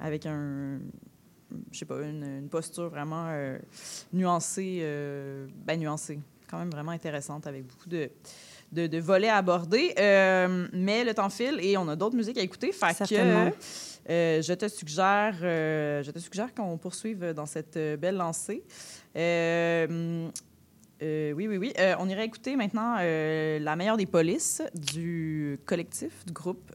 [0.00, 0.78] avec un,
[1.70, 3.58] je sais pas, une, une posture vraiment euh,
[4.12, 6.18] nuancée, euh, ben nuancée,
[6.52, 8.10] quand même vraiment intéressante avec beaucoup de,
[8.72, 9.94] de, de volets à aborder.
[9.98, 12.72] Euh, mais le temps file et on a d'autres musiques à écouter.
[12.72, 13.50] Fait que,
[14.10, 18.62] euh, je te suggère, euh, je te suggère qu'on poursuive dans cette belle lancée.
[19.16, 20.28] Euh,
[21.00, 21.72] oui, oui, oui.
[21.78, 26.70] Euh, on irait écouter maintenant euh, La meilleure des polices du collectif, du groupe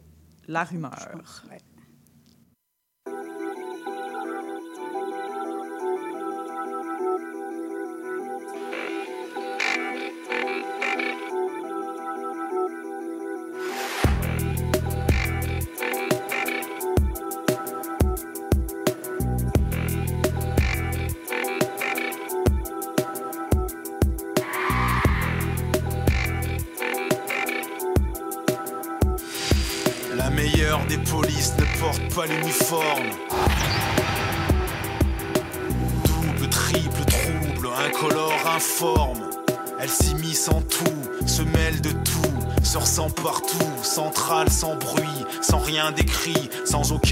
[0.47, 1.13] La Rumeur.
[1.49, 1.59] Ouais.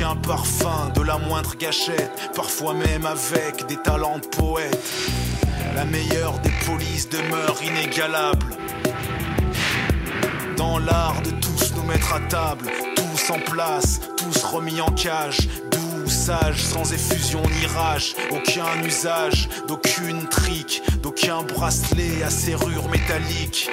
[0.06, 4.80] Aucun parfum, de la moindre gâchette, parfois même avec des talents de poète.
[5.76, 8.46] La meilleure des polices demeure inégalable.
[10.58, 15.48] Dans l'art de tous nous mettre à table, tous en place, tous remis en cage,
[16.08, 23.70] sans effusion ni rage, aucun usage, d'aucune trique, d'aucun bracelet à serrure métallique.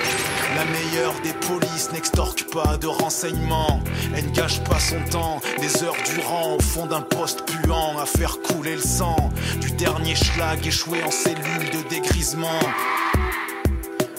[0.56, 3.80] La meilleure des polices n'extorque pas de renseignements,
[4.14, 8.06] elle ne gâche pas son temps, des heures durant au fond d'un poste puant à
[8.06, 12.60] faire couler le sang du dernier schlag échoué en cellule de dégrisement.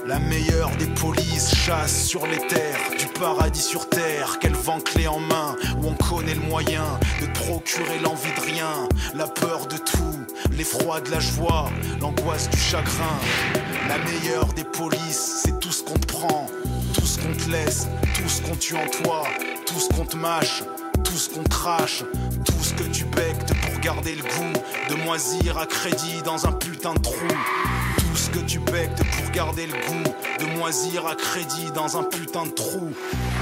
[0.06, 5.08] La meilleure des polices chasse sur les terres, du paradis sur terre, qu'elle vend clé
[5.08, 9.78] en main, où on connaît le moyen de procurer l'envie de rien, la peur de
[9.78, 11.70] tout, l'effroi de la joie,
[12.02, 13.18] l'angoisse du chagrin.
[13.88, 16.48] La meilleure des polices, c'est tout ce qu'on te prend,
[16.94, 19.24] tout ce qu'on te laisse, tout ce qu'on tue en toi,
[19.66, 20.63] tout ce qu'on te mâche,
[21.06, 22.04] tout ce qu'on crache,
[22.46, 26.52] tout ce que tu bectes pour garder le goût de moisir à crédit dans un
[26.52, 27.28] putain de trou.
[28.13, 32.04] Tout ce que tu bectes pour garder le goût de moisir à crédit dans un
[32.04, 32.91] putain de trou.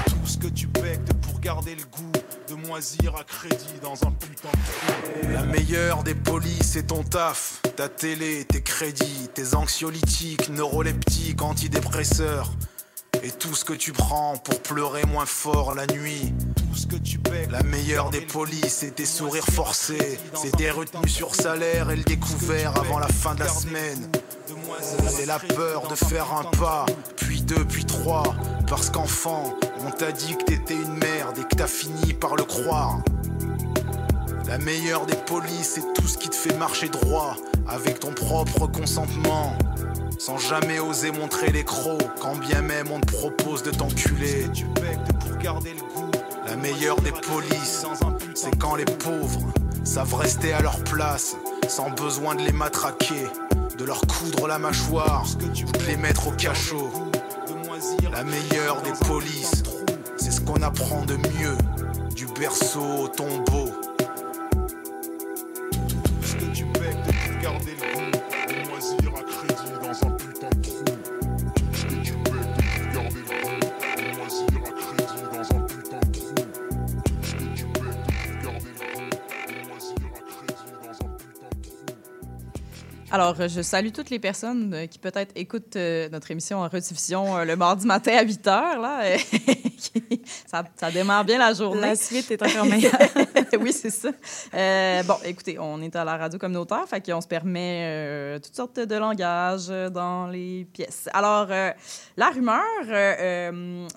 [0.06, 2.12] Tout ce que tu bectes pour garder le goût
[2.48, 5.30] de moisir à crédit dans un putain de trou.
[5.30, 12.50] La meilleure des polices, c'est ton taf, ta télé, tes crédits, tes anxiolytiques, neuroleptiques, antidépresseurs.
[13.22, 16.32] Et tout ce que tu prends pour pleurer moins fort la nuit.
[16.56, 17.46] Tout ce que tu paies.
[17.50, 20.18] La meilleure des polices, c'est tes sourires forcés.
[20.34, 24.10] C'est tes retenues sur salaire et le découvert avant la fin de la semaine.
[25.08, 26.86] C'est la peur de faire un pas,
[27.16, 28.22] puis deux, puis trois.
[28.68, 29.54] Parce qu'enfant,
[29.86, 32.98] on t'a dit que t'étais une merde et que t'as fini par le croire.
[34.46, 37.36] La meilleure des polices, c'est tout ce qui te fait marcher droit,
[37.68, 39.56] avec ton propre consentement.
[40.18, 44.46] Sans jamais oser montrer les crocs, quand bien même on te propose de t'enculer.
[46.46, 47.84] La meilleure des polices,
[48.34, 49.40] c'est quand les pauvres
[49.84, 51.36] savent rester à leur place,
[51.68, 53.26] sans besoin de les matraquer,
[53.78, 56.90] de leur coudre la mâchoire, de les mettre au cachot.
[58.12, 59.62] La meilleure des polices,
[60.16, 61.56] c'est ce qu'on apprend de mieux,
[62.14, 63.70] du berceau au tombeau.
[66.22, 66.64] Ce que tu
[67.42, 67.74] garder
[83.14, 86.68] Alors, euh, je salue toutes les personnes euh, qui peut-être écoutent euh, notre émission en
[86.68, 88.80] rediffusion euh, le mardi matin à 8 h.
[88.80, 89.18] Là,
[90.46, 91.82] ça, ça démarre bien la journée.
[91.82, 92.96] La suite est encore meilleure.
[93.60, 94.12] oui, c'est ça.
[95.02, 98.96] Bon, écoutez, on est à la radio communautaire, fait qu'on se permet toutes sortes de
[98.96, 101.10] langages dans les pièces.
[101.12, 101.48] Alors,
[102.16, 102.62] La Rumeur,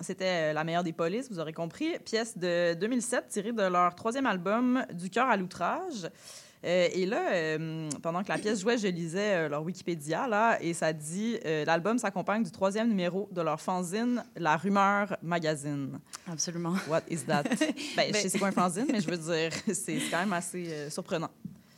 [0.02, 4.26] c'était la meilleure des polices, vous aurez compris, pièce de 2007 tirée de leur troisième
[4.26, 6.10] album Du cœur à l'outrage.
[6.64, 10.58] Euh, et là, euh, pendant que la pièce jouait, je lisais euh, leur Wikipédia, là,
[10.60, 15.98] et ça dit l'album s'accompagne du troisième numéro de leur fanzine, La Rumeur Magazine.
[16.30, 16.74] Absolument.
[16.88, 17.42] What is that?
[17.96, 20.90] ben, je sais c'est quoi un fanzine, mais je veux dire, c'est quand même assez
[20.90, 21.30] surprenant.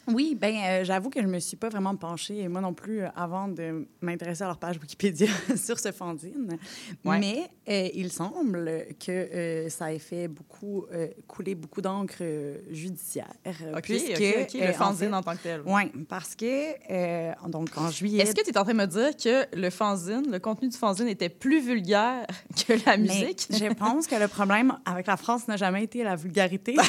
[0.09, 3.03] Oui, ben euh, j'avoue que je me suis pas vraiment penchée, et moi non plus,
[3.03, 6.59] euh, avant de m'intéresser à leur page Wikipédia sur ce fanzine.
[7.05, 7.18] Ouais.
[7.18, 10.87] Mais euh, il semble que ça ait fait beaucoup,
[11.27, 12.23] couler beaucoup d'encre
[12.71, 13.33] judiciaire.
[13.75, 15.62] OK, puisque, le en fanzine fait- en, tant que tel.
[15.66, 18.23] Oui, parce que, donc, en juillet...
[18.23, 20.77] Est-ce que tu es en train de me dire que le fanzine, le contenu du
[20.77, 22.27] fanzine était plus vulgaire
[22.66, 23.47] que la Mais musique?
[23.51, 26.77] je pense que le problème avec la France n'a jamais été la vulgarité.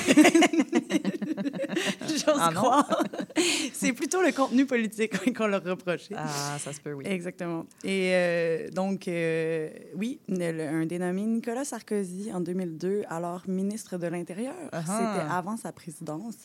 [2.30, 3.04] J'ose Ah croire.
[3.74, 6.16] C'est plutôt le contenu politique qu'on leur reprochait.
[6.18, 7.06] Ah, ça se peut, oui.
[7.08, 7.66] Exactement.
[7.84, 14.08] Et euh, donc, euh, oui, le- un dénommé Nicolas Sarkozy, en 2002, alors ministre de
[14.08, 16.36] l'Intérieur, c'était avant sa présidence,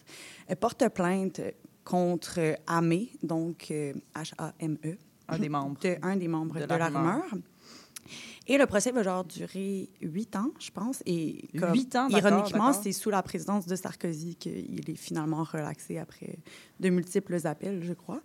[0.51, 1.41] euh, porte plainte
[1.85, 4.97] contre euh, Amé, donc euh, H-A-M-E,
[5.29, 5.79] Un des membres.
[5.83, 7.03] de un des membres De de, la la, rumeur.
[7.31, 7.45] rumeur.
[8.47, 11.03] Et le procès va genre durer huit ans, je pense.
[11.07, 15.99] Et comme, Huit ans, ironiquement, c'est sous la présidence de Sarkozy qu'il est finalement relaxé
[15.99, 16.39] après
[16.79, 18.21] de multiples appels, je crois.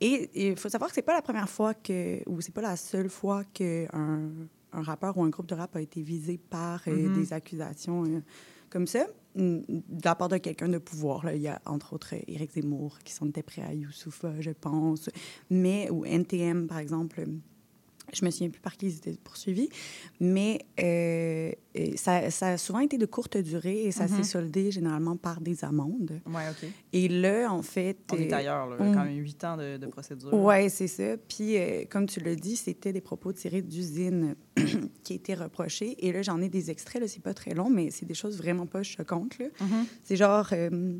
[0.00, 2.76] Et il faut savoir que c'est pas la première fois que, ou c'est pas la
[2.76, 4.30] seule fois qu'un
[4.76, 7.14] un rappeur ou un groupe de rap a été visé par euh, Mhm.
[7.14, 8.20] des accusations euh,
[8.70, 9.06] comme ça,
[9.36, 9.62] de
[10.04, 11.24] la part de quelqu'un de pouvoir.
[11.24, 11.34] Là.
[11.34, 15.10] Il y a entre autres Éric Zemmour qui s'en était prêt à Youssoufa, je pense,
[15.48, 17.24] mais ou NTM par exemple.
[18.12, 19.68] Je me souviens plus par qui ils étaient poursuivis,
[20.20, 21.50] mais euh,
[21.96, 24.16] ça, ça a souvent été de courte durée et ça Mhm.
[24.16, 26.20] s'est soldé généralement par des amendes.
[26.26, 26.68] Ouais, OK.
[26.92, 27.96] Et là, en fait...
[28.12, 30.32] On est euh, ailleurs, là, on- quand même huit ans de, de procédure.
[30.32, 31.16] oui, c'est ça.
[31.28, 34.36] Puis, euh, comme tu l'as dit, c'était des propos tirés d'usine
[35.02, 35.96] qui étaient reprochés.
[36.06, 38.36] Et là, j'en ai des extraits, là, c'est pas très long, mais c'est des choses
[38.36, 39.38] vraiment pas choquantes.
[39.38, 39.46] là.
[39.60, 39.86] Mhm.
[40.04, 40.48] C'est genre...
[40.52, 40.98] euh,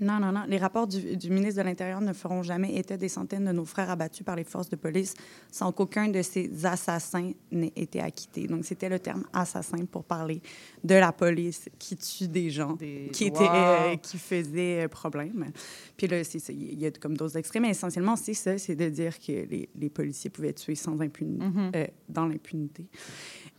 [0.00, 0.44] non, non, non.
[0.48, 3.64] Les rapports du, du ministre de l'Intérieur ne feront jamais état des centaines de nos
[3.64, 5.14] frères abattus par les forces de police
[5.52, 8.46] sans qu'aucun de ces assassins n'ait été acquitté.
[8.46, 10.40] Donc, c'était le terme assassin pour parler
[10.82, 13.30] de la police qui tue des gens Des- qui, Wow.
[13.30, 15.52] étaient, euh, qui faisaient euh, problème.
[15.96, 16.22] Puis là.
[16.48, 19.68] Il y a comme d'autres extraits, mais essentiellement, c'est ça, c'est de dire que les,
[19.74, 21.72] les policiers pouvaient tuer sans impunité, Mhm.
[21.76, 22.86] euh, dans l'impunité,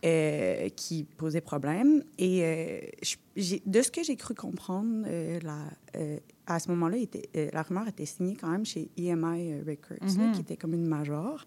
[0.04, 2.02] euh, qui posait problème.
[2.18, 5.58] Et je- de ce que j'ai cru comprendre, euh, la,
[5.96, 6.96] euh, à ce moment-là,
[7.36, 10.32] euh, la rumeur était signée quand même chez EMI Records, là, Mhm.
[10.32, 11.44] qui était comme une major.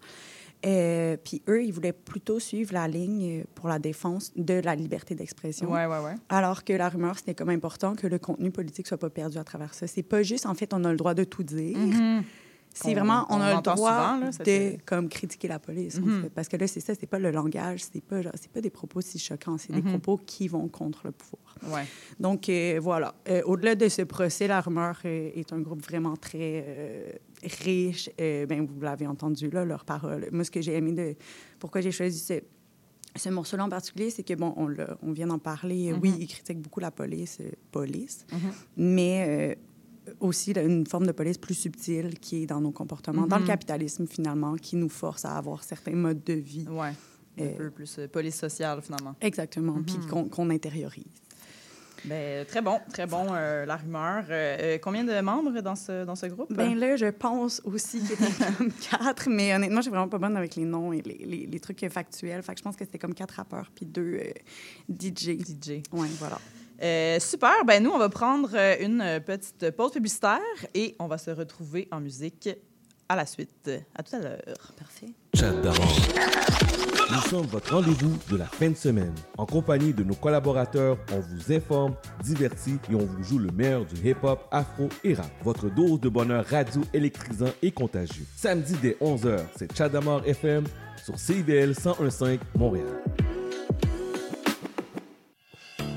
[0.64, 4.74] Euh, puis eux, ils voulaient plutôt suivre la ligne euh, pour la défense de la
[4.74, 5.70] liberté d'expression.
[5.70, 6.14] Ouais, ouais, ouais.
[6.30, 9.44] Alors que la rumeur, c'était comme important que le contenu politique soit pas perdu à
[9.44, 9.86] travers ça.
[9.86, 11.76] C'est pas juste, en fait, on a le droit de tout dire.
[11.76, 12.22] Mhm.
[12.78, 15.96] C'est vraiment, on a le droit souvent, là, de comme critiquer la police.
[15.98, 16.22] en Mhm.
[16.24, 16.30] fait.
[16.30, 19.00] Parce que là, c'est ça, c'est pas le langage, c'est pas, genre- pas des propos
[19.00, 19.88] si choquants, c'est des Mhm.
[19.98, 21.56] propos qui vont contre le pouvoir.
[21.74, 21.86] Ouais.
[22.20, 23.14] Donc, euh, voilà.
[23.28, 27.12] Euh, Au-delà de ce procès, La Rumeur euh, est un groupe vraiment très euh,
[27.62, 28.10] riche.
[28.18, 30.28] Ben, vous l'avez entendu, là, leurs paroles.
[30.32, 31.14] Moi, ce que j'ai aimé de...
[31.58, 32.34] Pourquoi j'ai choisi ce,
[33.18, 34.68] ce morceau-là en particulier, c'est que, bon, on,
[35.02, 35.92] on vient d'en parler.
[35.92, 36.00] Mhm.
[36.02, 38.26] Oui, ils critiquent beaucoup la police, euh, police,
[38.76, 39.54] mais...
[39.56, 39.62] euh,
[40.20, 43.42] aussi là, une forme de police plus subtile qui est dans nos comportements, dans le
[43.42, 43.48] Mhm.
[43.48, 46.66] capitalisme finalement, qui nous force à avoir certains modes de vie.
[46.68, 46.92] Ouais.
[47.38, 49.14] Un Euh, peu plus euh, police sociale, finalement.
[49.20, 50.06] Exactement, puis Mhm.
[50.08, 51.04] qu'on qu'on intériorise.
[52.04, 54.24] Ben, très bon, très bon, euh, la rumeur.
[54.30, 56.52] Euh, combien de membres dans ce, dans ce groupe?
[56.52, 58.24] Ben là, je pense aussi qu'il était
[58.58, 61.46] comme quatre, mais honnêtement, je suis vraiment pas bonne avec les noms et les, les-
[61.46, 62.42] les trucs factuels.
[62.42, 64.30] Fait que je pense que c'était comme quatre rappeurs puis deux euh,
[64.88, 65.36] DJ.
[65.40, 65.82] DJ.
[65.92, 66.38] Ouais, voilà.
[66.82, 67.64] Euh, super.
[67.66, 70.40] Ben, nous, on va prendre euh, une euh, petite pause publicitaire
[70.74, 72.48] et on va se retrouver en musique
[73.08, 73.70] à la suite.
[73.94, 74.72] À tout à l'heure.
[74.78, 75.06] Parfait.
[75.34, 76.00] Chat d'avance.
[77.08, 79.14] Nous sommes votre rendez-vous de la fin de semaine.
[79.38, 83.84] En compagnie de nos collaborateurs, on vous informe, divertit et on vous joue le meilleur
[83.84, 85.30] du hip-hop, afro et rap.
[85.44, 88.26] Votre dose de bonheur radio électrisant et contagieux.
[88.36, 90.64] Samedi dès 11h, c'est Chadamar FM
[91.04, 92.86] sur CIBL 101.5 Montréal.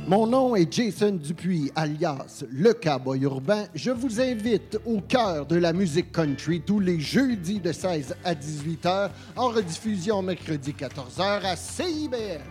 [0.09, 3.65] Mon nom est Jason Dupuis, alias Le Cowboy Urbain.
[3.75, 8.33] Je vous invite au cœur de la musique country tous les jeudis de 16 à
[8.33, 12.41] 18 heures, en rediffusion mercredi 14 heures à CIBL.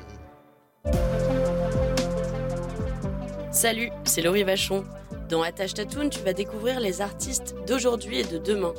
[3.50, 4.84] Salut, c'est Laurie Vachon.
[5.28, 8.72] Dans Attache Tatoune, tu vas découvrir les artistes d'aujourd'hui et de demain.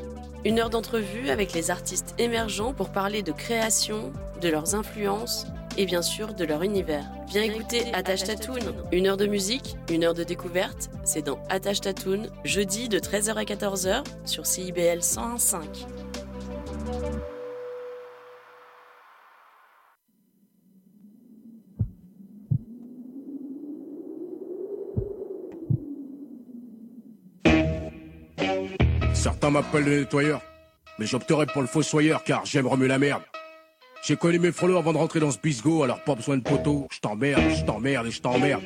[0.45, 5.47] Une heure d'entrevue avec les artistes émergents pour parler de création, de leurs influences
[5.79, 7.05] et bien sûr de leur univers.
[7.27, 8.73] Viens écouter Attache Tatoune.
[8.91, 13.35] Une heure de musique, une heure de découverte, c'est dans Attache Tatoune, jeudi de 13h
[13.35, 15.87] à 14h sur CIBL 101.5.
[29.13, 30.41] Certains m'appellent le nettoyeur,
[30.97, 33.21] mais j'opterai pour le fossoyeur car j'aime remuer la merde.
[34.01, 36.87] J'ai connu mes frelots avant de rentrer dans ce bisgo, alors pas besoin de poteau.
[36.91, 38.63] Je t'emmerde, je t'emmerde et je t'emmerde.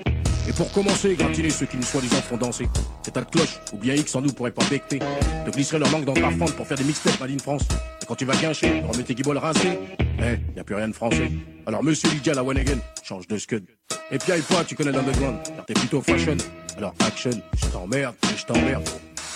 [0.48, 2.70] Et pour commencer, gratiner ceux qui nous soi-disant font danser.
[3.02, 5.00] C'est un cloche, ou bien X en nous pourrait pas becter.
[5.46, 7.64] De glisser leur langue dans ta fente pour faire des mixtapes in France.
[8.02, 9.80] Et quand tu vas guincher, remets tes guibolles rincées.
[10.20, 11.32] Eh, y a plus rien de français.
[11.66, 13.66] Alors monsieur Lydia la one again, change de scud.
[14.12, 16.38] Et puis pas, tu connais l'underground, car t'es plutôt fashion.
[16.78, 18.88] Alors action, je t'emmerde et je t'emmerde.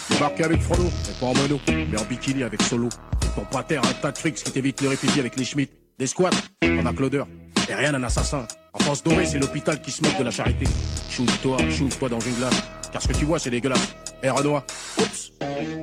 [0.10, 2.90] Débarqué avec Frollo, mais pas en mono, mais en bikini avec Solo.
[3.36, 5.72] Ton pater, un tas de frics qui t'évite le réfugié avec les Schmitt.
[6.00, 6.30] Des squats,
[6.62, 7.28] on a Claudeur.
[7.68, 8.48] Et rien d'un assassin.
[8.74, 10.66] En France dorée, c'est l'hôpital qui se moque de la charité.
[11.10, 12.62] Chouse-toi, chouse-toi dans une glace.
[12.92, 13.96] Car ce que tu vois, c'est dégueulasse.
[14.22, 14.64] Eh Renoir,
[15.00, 15.32] oups,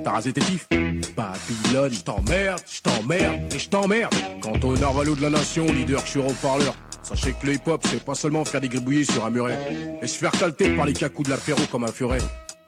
[0.05, 0.69] t'as rasé tes tifs.
[1.17, 4.15] Babylone, je t'emmerde, je t'emmerde et je t'emmerde.
[4.41, 6.77] Quant au narvalo de la nation, leader sur haut-parleur.
[7.03, 9.99] Sachez que le hip-hop, c'est pas seulement faire des gribouillis sur un muret.
[10.01, 12.19] Et se faire calter par les cacous de l'apéro comme un furet.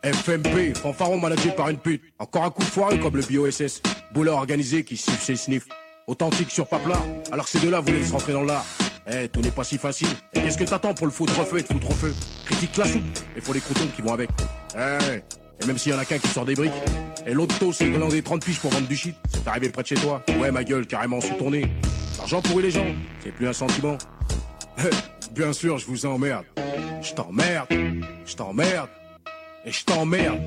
[0.03, 2.03] FMP, fanfaron managé par une pute.
[2.19, 3.83] Encore un coup foireux comme le BioSS.
[4.13, 5.69] Boulot organisé qui siffle ses sniffs.
[6.07, 8.65] Authentique sur Papla, alors que ces deux-là voulaient se rentrer dans l'art.
[9.11, 10.07] Eh, tout n'est pas si facile.
[10.35, 12.15] Et qu'est-ce que t'attends pour le foutre au feu et te foutre feu?
[12.45, 13.03] Critique la soupe,
[13.37, 14.31] et faut les croutons qui vont avec.
[14.77, 15.17] Eh,
[15.61, 16.71] et même s'il y en a qu'un qui sort des briques.
[17.27, 19.17] Et l'autre taux, c'est de des 30 piges pour vendre du shit.
[19.33, 20.23] C'est arrivé près de chez toi.
[20.41, 21.67] Ouais, ma gueule, carrément sous ton nez.
[22.19, 22.87] L'argent pourrit les gens,
[23.25, 23.99] c'est plus un sentiment.
[24.79, 26.45] Eh, bien sûr, je vous emmerde.
[27.03, 27.69] Je t'emmerde,
[28.25, 28.89] je t'emmerde,
[29.65, 30.41] et je t'emmerde.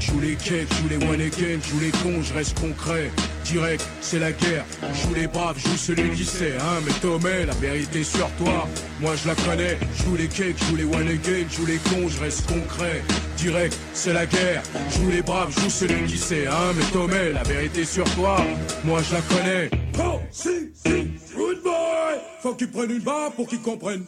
[0.00, 3.10] Joue les cakes, joue les one again, joue les cons, je reste concret.
[3.44, 4.64] Direct, c'est la guerre.
[4.94, 6.80] Joue les braves, joue celui qui sait, hein.
[6.86, 8.66] Mais Tomé, la vérité sur toi,
[9.00, 9.78] moi je la connais.
[10.02, 13.02] Joue les cakes, joue les one again, joue les cons, je reste concret.
[13.36, 14.62] Direct, c'est la guerre.
[14.96, 16.72] Joue les braves, joue celui qui sait, hein.
[16.76, 18.38] Mais Tomé, la vérité sur toi,
[18.84, 19.70] moi je la connais.
[20.02, 22.18] Oh, si, si, good boy.
[22.42, 24.04] Faut qu'ils prennent une barre pour qu'ils comprennent.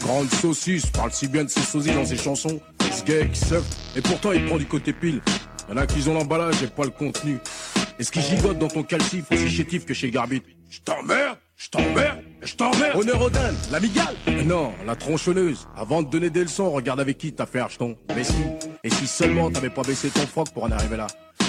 [0.00, 2.60] Grande saucisse, parle si bien de ses sosies dans ses chansons.
[2.90, 3.40] Ce gay qui
[3.96, 5.20] et pourtant il prend du côté pile.
[5.68, 7.38] Y'en a qui ont l'emballage et pas le contenu.
[7.98, 10.42] Et ce qui gigote dans ton calcif, aussi chétif que chez Garbit.
[10.70, 12.96] Je t'emmerde, je t'emmerde, je t'emmerde.
[12.96, 13.30] Honneur aux
[13.72, 14.14] l'amigale.
[14.44, 15.66] Non, la tronçonneuse.
[15.76, 17.96] Avant de donner des leçons, regarde avec qui t'as fait acheton.
[18.14, 18.34] Mais si,
[18.84, 21.06] et si seulement t'avais pas baissé ton froc pour en arriver là.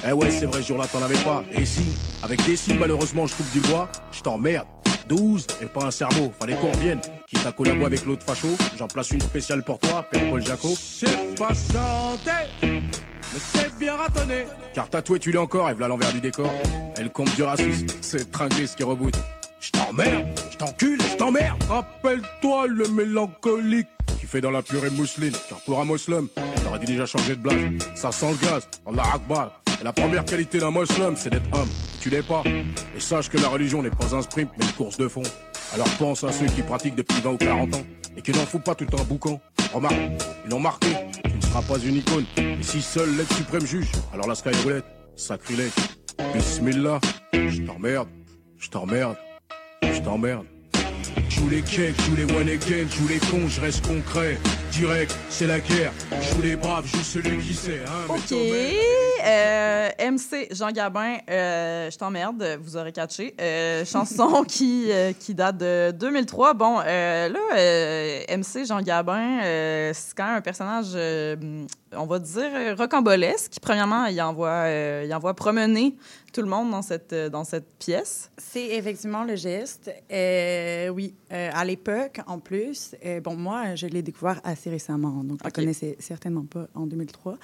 [0.07, 1.43] Eh ouais, c'est vrai, jour-là t'en avais pas.
[1.51, 1.83] Et si,
[2.23, 4.65] avec des signes, malheureusement, je coupe du bois, je t'emmerde.
[5.09, 7.01] 12 et pas un cerveau, fallait qu'on revienne.
[7.27, 8.47] Quitte à collabo avec l'autre facho,
[8.77, 10.69] j'en place une spéciale pour toi, Père Paul Jaco.
[10.79, 12.31] C'est pas santé,
[12.61, 14.45] mais c'est bien ratonné.
[14.73, 16.51] Car tatoué, tu l'es encore, et voilà l'envers du décor.
[16.95, 19.15] Elle compte du racisme, c'est tringlé ce qui reboot.
[19.59, 21.61] Je t'emmerde, je t'encule, je t'emmerde.
[21.67, 23.87] Rappelle-toi le mélancolique
[24.19, 25.33] qui fait dans la purée mousseline.
[25.49, 26.27] Car pour un musulman,
[26.63, 27.57] t'aurais dû déjà changer de blase.
[27.95, 29.59] Ça sent le gaz, on la akbar.
[29.81, 31.69] La première qualité d'un muslim, c'est d'être homme.
[32.01, 32.43] Tu l'es pas.
[32.45, 35.23] Et sache que la religion n'est pas un sprint, mais une course de fond.
[35.73, 37.83] Alors pense à ceux qui pratiquent depuis 20 ou 40 ans
[38.17, 39.39] et qui n'en foutent pas tout un boucan.
[39.73, 39.95] Remarque,
[40.45, 40.89] ils l'ont marqué.
[41.23, 42.25] Tu ne seras pas une icône.
[42.37, 45.71] Et si seul l'être suprême juge, alors la sky roulette, sacrilège.
[46.33, 46.99] Bismillah,
[47.33, 48.09] je t'emmerde,
[48.57, 49.15] je t'emmerde,
[49.81, 50.45] je t'emmerde.
[51.29, 54.37] Joue les cakes, joue les one again, joue les cons, je reste concret.
[54.71, 55.91] Direct, c'est la guerre.
[56.21, 57.81] Joue les braves, joue celui qui sait.
[57.87, 58.31] Hein, OK.
[58.31, 63.35] Euh, MC Jean Gabin, euh, je t'emmerde, vous aurez catché.
[63.41, 66.53] Euh, chanson qui, euh, qui date de 2003.
[66.53, 69.39] Bon, euh, là, euh, MC Jean Gabin,
[69.93, 70.95] c'est quand même un personnage,
[71.95, 73.53] on va dire, rocambolesque.
[73.61, 74.69] Premièrement, il envoie,
[75.03, 75.95] il envoie promener
[76.31, 78.31] tout le monde dans cette, euh, dans cette pièce.
[78.37, 79.91] C'est effectivement le geste.
[80.11, 85.23] Euh, oui, euh, à l'époque, en plus, euh, bon, moi, je l'ai découvert assez récemment,
[85.23, 87.37] donc je ne connaissais certainement pas en 2003.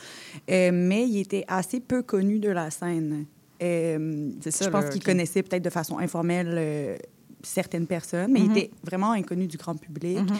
[0.49, 3.25] Euh, mais il était assez peu connu de la scène.
[3.59, 6.99] C'est ça, Je pense qu'il connaissait peut-être de façon informelle
[7.41, 8.51] certaines personnes, mais Mhm.
[8.51, 10.19] il était vraiment inconnu du grand public.
[10.19, 10.37] Mhm.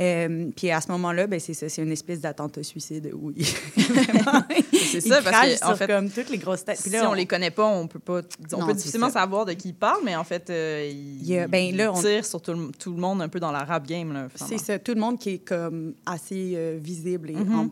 [0.00, 4.98] Euh, puis à ce moment-là, ben, c'est ça, c'est une espèce d'attentat suicide vraiment, C'est
[4.98, 6.80] il ça, parce que, en fait, comme toutes les grosses têtes.
[6.80, 8.20] Puis si là, on les connaît pas, on peut pas,
[8.54, 9.20] on Non, peut difficilement ça.
[9.20, 11.92] savoir de qui il parle, mais en fait, euh, il, Il y a- ben, là,
[11.92, 14.12] on- tire sur tout le, tout le monde un peu dans la rap game.
[14.14, 14.28] là.
[14.34, 17.54] C'est ça, tout le monde qui est comme assez euh, visible et Mhm.
[17.58, 17.68] en-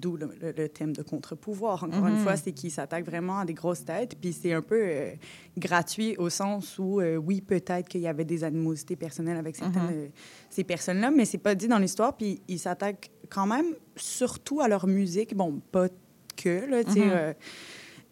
[0.00, 1.84] d'où le, le- le thème de contre-pouvoir.
[1.84, 2.18] Encore une Mhm.
[2.20, 5.12] fois, c'est qu'il s'attaque vraiment à des grosses têtes, puis c'est un peu euh,
[5.56, 9.82] gratuit au sens où, euh, oui, peut-être qu'il y avait des animosités personnelles avec certaines
[9.84, 9.90] Mhm.
[9.92, 10.06] euh,
[10.50, 13.66] ces personnes-là, mais c'est pas dit dans l'histoire, puis il s'attaque quand même
[13.96, 15.88] surtout à leur musique, bon, pas
[16.36, 17.00] que, là, tu sais...
[17.06, 17.12] Mhm.
[17.12, 17.32] euh,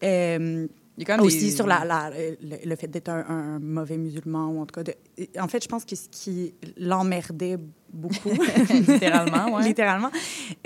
[0.03, 0.67] euh,
[1.01, 3.25] Il y a quand même aussi des- sur la, la- le, le fait d'être un,
[3.27, 4.83] un mauvais musulman, ou en tout cas...
[4.83, 4.93] De,
[5.41, 7.57] en fait, je pense que ce qui l'emmerdait
[7.91, 8.29] beaucoup...
[8.71, 9.59] Littéralement.
[9.61, 10.11] Littéralement,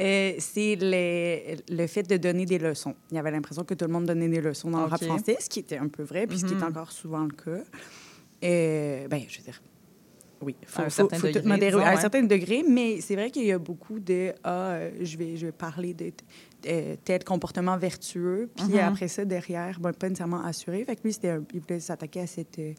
[0.01, 2.97] euh, c'est le, fait de donner des leçons.
[3.13, 5.37] Il y avait l'impression que tout le monde donnait des leçons dans le rap français,
[5.39, 6.61] ce qui était un peu vrai, puis ce qui Mhm.
[6.63, 7.63] est encore souvent le cas.
[8.43, 9.63] Euh, ben, je veux dire...
[10.41, 12.01] Oui, il faut, À un faut- certain faut tout degré, modérer disons, à un ouais.
[12.01, 15.53] certain degré, mais c'est vrai qu'il y a beaucoup de ah, je vais je vais
[15.53, 16.11] parler de
[16.67, 18.79] euh, tel comportement vertueux, puis Mhm.
[18.79, 20.85] après ça derrière, ben, pas nécessairement assuré.
[20.85, 22.73] Fait que lui, un- il voulait s'attaquer à cette euh,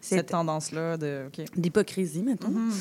[0.00, 1.24] cette cette tendance-là de.
[1.26, 1.44] OK.
[1.56, 2.48] d'hypocrisie, mettons.
[2.50, 2.72] Mhm.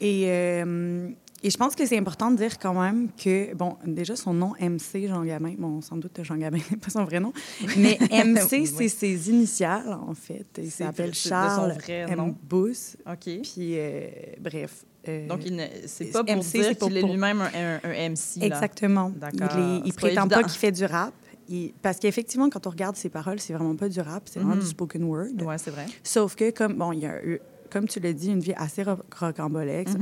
[0.00, 1.08] Et, euh,
[1.46, 4.52] et je pense que c'est important de dire quand même que, bon, déjà, son nom,
[4.60, 7.32] MC Jean Gabin, bon, sans doute Jean Gabin n'est pas son vrai nom,
[7.76, 8.88] mais MC, Oui, c'est oui.
[8.88, 10.46] ses initiales, en fait.
[10.58, 12.16] Il s'appelle de son Charles vrai M.
[12.16, 12.34] nom.
[12.42, 12.96] Bousse.
[13.06, 13.18] OK.
[13.42, 14.08] Puis, euh,
[14.40, 14.84] bref.
[15.08, 15.42] euh, Donc,
[15.86, 18.40] c'est pas pour MC, c'est dire pour- qu'il est lui-même un, un- un MC.
[18.40, 18.46] là.
[18.46, 19.12] Exactement.
[19.14, 19.58] Il, D'accord.
[19.58, 21.14] est- il pas prétend pas qu'il fait du rap.
[21.48, 24.56] Il- parce qu'effectivement, quand on regarde ses paroles, c'est vraiment pas du rap, c'est vraiment
[24.56, 24.62] Mhm.
[24.62, 25.28] du spoken word.
[25.44, 25.86] Ouais, c'est vrai.
[26.02, 27.38] Sauf que, comme, bon, il y a eu,
[27.76, 29.98] comme tu l'as dit, une vie assez ro- rocambolesque.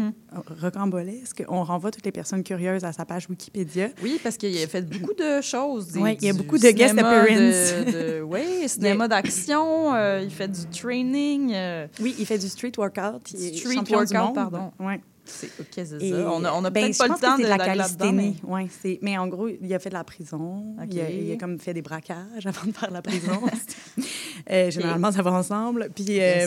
[0.60, 1.42] Rocambolesque.
[1.48, 3.88] On renvoie toutes les personnes curieuses à sa page Wikipédia.
[4.00, 5.88] Oui, parce qu'il a fait beaucoup de choses.
[5.88, 7.74] des- Ouais, il y a beaucoup de guest cinéma appearance.
[7.86, 11.52] de- de- oui, cinéma d'action, euh, il fait du training.
[11.52, 13.32] euh, Oui, il fait du street workout.
[13.32, 14.34] Il est Street workout, monde.
[14.34, 14.70] pardon.
[14.78, 15.00] Ouais.
[15.26, 16.30] c'est OK, c'est ça.
[16.32, 18.36] On a, on a ben, peut-être pas le temps de de la mais- calisthénie.
[18.46, 20.76] Ouais, c'est- mais en gros, il a fait de la prison.
[20.90, 21.10] Il, a, OK.
[21.10, 23.40] il a comme fait des braquages avant de faire la prison.
[24.50, 25.90] Euh, généralement, ça va ensemble.
[25.94, 26.46] Puis, euh,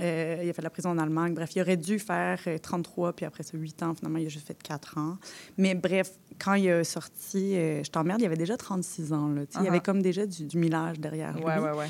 [0.00, 1.34] euh, il a fait de la prison en Allemagne.
[1.34, 3.94] Bref, il aurait dû faire euh, 33, puis après ça, 8 ans.
[3.94, 5.16] Finalement, il a juste fait 4 ans.
[5.58, 9.28] Mais bref, quand il a sorti Je t'emmerde, il avait déjà 36 ans.
[9.28, 9.82] Là, Il y avait Uh-huh.
[9.82, 11.44] comme déjà du, du millage derrière lui.
[11.44, 11.86] Ouais, ouais, ouais.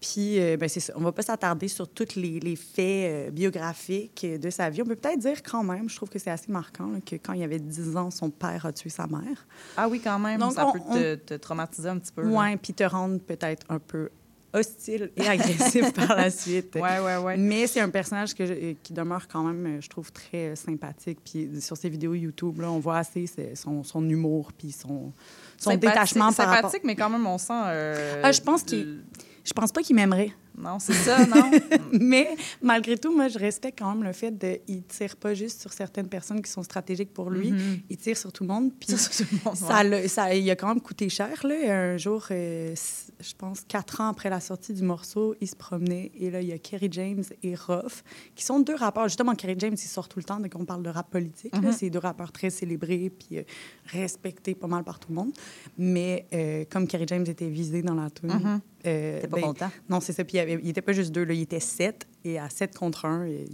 [0.00, 0.92] Puis, euh, ben, c'est ça.
[0.96, 4.82] On va pas s'attarder sur tous les, les faits euh, biographiques de sa vie.
[4.82, 7.32] On peut peut-être dire quand même, je trouve que c'est assez marquant, là, que quand
[7.32, 9.46] il avait 10 ans, son père a tué sa mère.
[9.78, 10.38] Ah oui, quand même.
[10.40, 12.26] Donc, ça on- peut te, te traumatiser un petit peu.
[12.28, 14.10] Ouais, puis te rendre peut-être un peu
[14.54, 16.74] hostile et agressif par la suite.
[16.80, 17.36] Ouais, ouais, ouais.
[17.36, 21.18] Mais c'est un personnage que je- qui demeure quand même, je trouve, très sympathique.
[21.24, 25.12] Puis sur ses vidéos YouTube, là, on voit assez son, son humour puis son,
[25.58, 26.70] son Sympathique- détachement par rapport...
[26.70, 27.52] Sympathique, mais quand même, on sent.
[27.66, 29.02] euh, Ah, je pense qu'il-
[29.46, 30.30] Je pense pas qu'il m'aimerait.
[30.56, 31.50] Non, c'est ça, non?
[31.92, 32.28] Mais
[32.62, 34.32] malgré tout, moi, je respecte quand même le fait
[34.66, 37.50] qu'il ne tire pas juste sur certaines personnes qui sont stratégiques pour lui.
[37.50, 37.80] Mhm.
[37.90, 38.70] Il tire sur tout le monde.
[38.78, 40.08] Puis sur tout le monde, ça, ouais.
[40.08, 41.44] ça, il a quand même coûté cher.
[41.44, 41.54] Là.
[41.92, 42.72] Un jour, euh,
[43.20, 46.10] je pense, quatre ans après la sortie du morceau, il se promenait.
[46.18, 48.02] Et là, il y a Kerry James et Ruff,
[48.34, 49.08] qui sont deux rappeurs.
[49.08, 51.54] Justement, Kerry James, il sort tout le temps dès qu'on parle de rap politique.
[51.54, 51.72] Mhm.
[51.72, 53.42] C'est deux rappeurs très célébrés puis euh,
[53.86, 55.32] respectés pas mal par tout le monde.
[55.78, 58.60] Mais euh, comme Kerry James était visé dans la tune, Mhm.
[58.86, 59.70] euh, T'es pas ben, content?
[59.88, 60.24] Non, c'est ça.
[60.24, 62.06] Puis il, avait- il était pas juste deux, là, il était sept.
[62.24, 63.46] Et à sept contre un, il...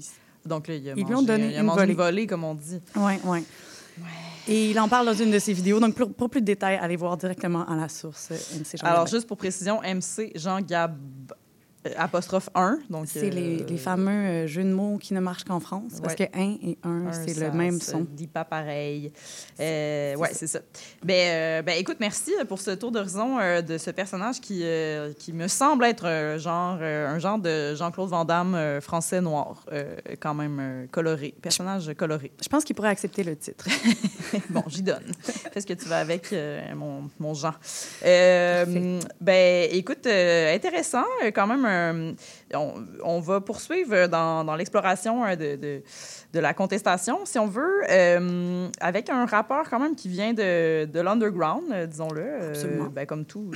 [0.47, 1.93] Donc là, il a Ils lui ont donné il a une mangé volée.
[1.93, 2.81] une volée, comme on dit.
[2.97, 3.45] Oui, oui.
[4.49, 5.79] Et il en parle dans une de ses vidéos.
[5.81, 8.87] Donc, pour, pour plus de détails, allez voir directement à la source euh, MC Jean
[8.87, 9.11] Alors, Gabin.
[9.17, 10.97] juste pour précision, MC Jean Gab...
[11.87, 12.79] euh, apostrophe 1.
[12.91, 16.01] Donc, C'est les, euh, les fameux euh, jeux de mots qui ne marchent qu'en France,
[16.03, 16.27] parce que 1
[16.63, 18.07] et 1, un c'est le même son.
[18.11, 19.13] dit pas pareil.
[19.59, 20.61] Euh, ouais, c'est ça.
[21.03, 24.63] Ben, euh, ben, écoute, merci pour ce tour d'horizon euh, de ce personnage qui,
[25.19, 29.65] qui me semble être un genre, un genre de Jean-Claude Van Damme français noir,
[30.21, 32.33] quand même coloré, personnage coloré.
[32.43, 33.67] Je pense qu'il pourrait accepter le titre.
[34.51, 35.13] bon, j'y donne.
[35.23, 36.35] Fais ce que tu veux avec
[36.75, 37.55] mon, mon Jean.
[38.03, 41.05] Ben, écoute, intéressant,
[41.35, 41.70] quand même.
[42.55, 45.83] On, on va poursuivre dans, dans l'exploration euh, de, de,
[46.33, 50.85] de la contestation, si on veut, euh, avec un rappeur quand même qui vient de,
[50.85, 52.87] de l'underground, euh, disons-le, euh, Absolument.
[52.87, 53.51] ben, comme tous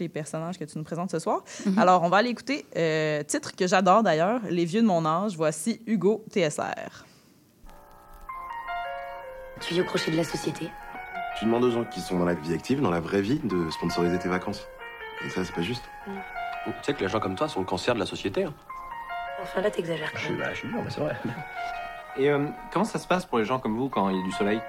[0.00, 1.42] les personnages que tu nous présentes ce soir.
[1.66, 1.78] Mhm.
[1.78, 5.36] Alors, on va aller écouter, euh, titre que j'adore d'ailleurs, Les vieux de mon âge.
[5.36, 7.04] Voici Hugo TSR.
[9.60, 10.68] Tu vis au crochet de la société.
[11.38, 13.70] Tu demandes aux gens qui sont dans la vie active, dans la vraie vie, de
[13.70, 14.66] sponsoriser tes vacances.
[15.24, 15.82] Et ça, c'est pas juste.
[16.82, 18.44] Tu sais que les gens comme toi sont le cancer de la société.
[18.44, 18.52] hein.
[19.42, 20.10] Enfin là, t'exagères.
[20.14, 21.16] Je suis, bah, je suis dur, mais c'est vrai.
[22.16, 24.24] Et euh, comment ça se passe pour les gens comme vous quand il y a
[24.24, 24.60] du soleil?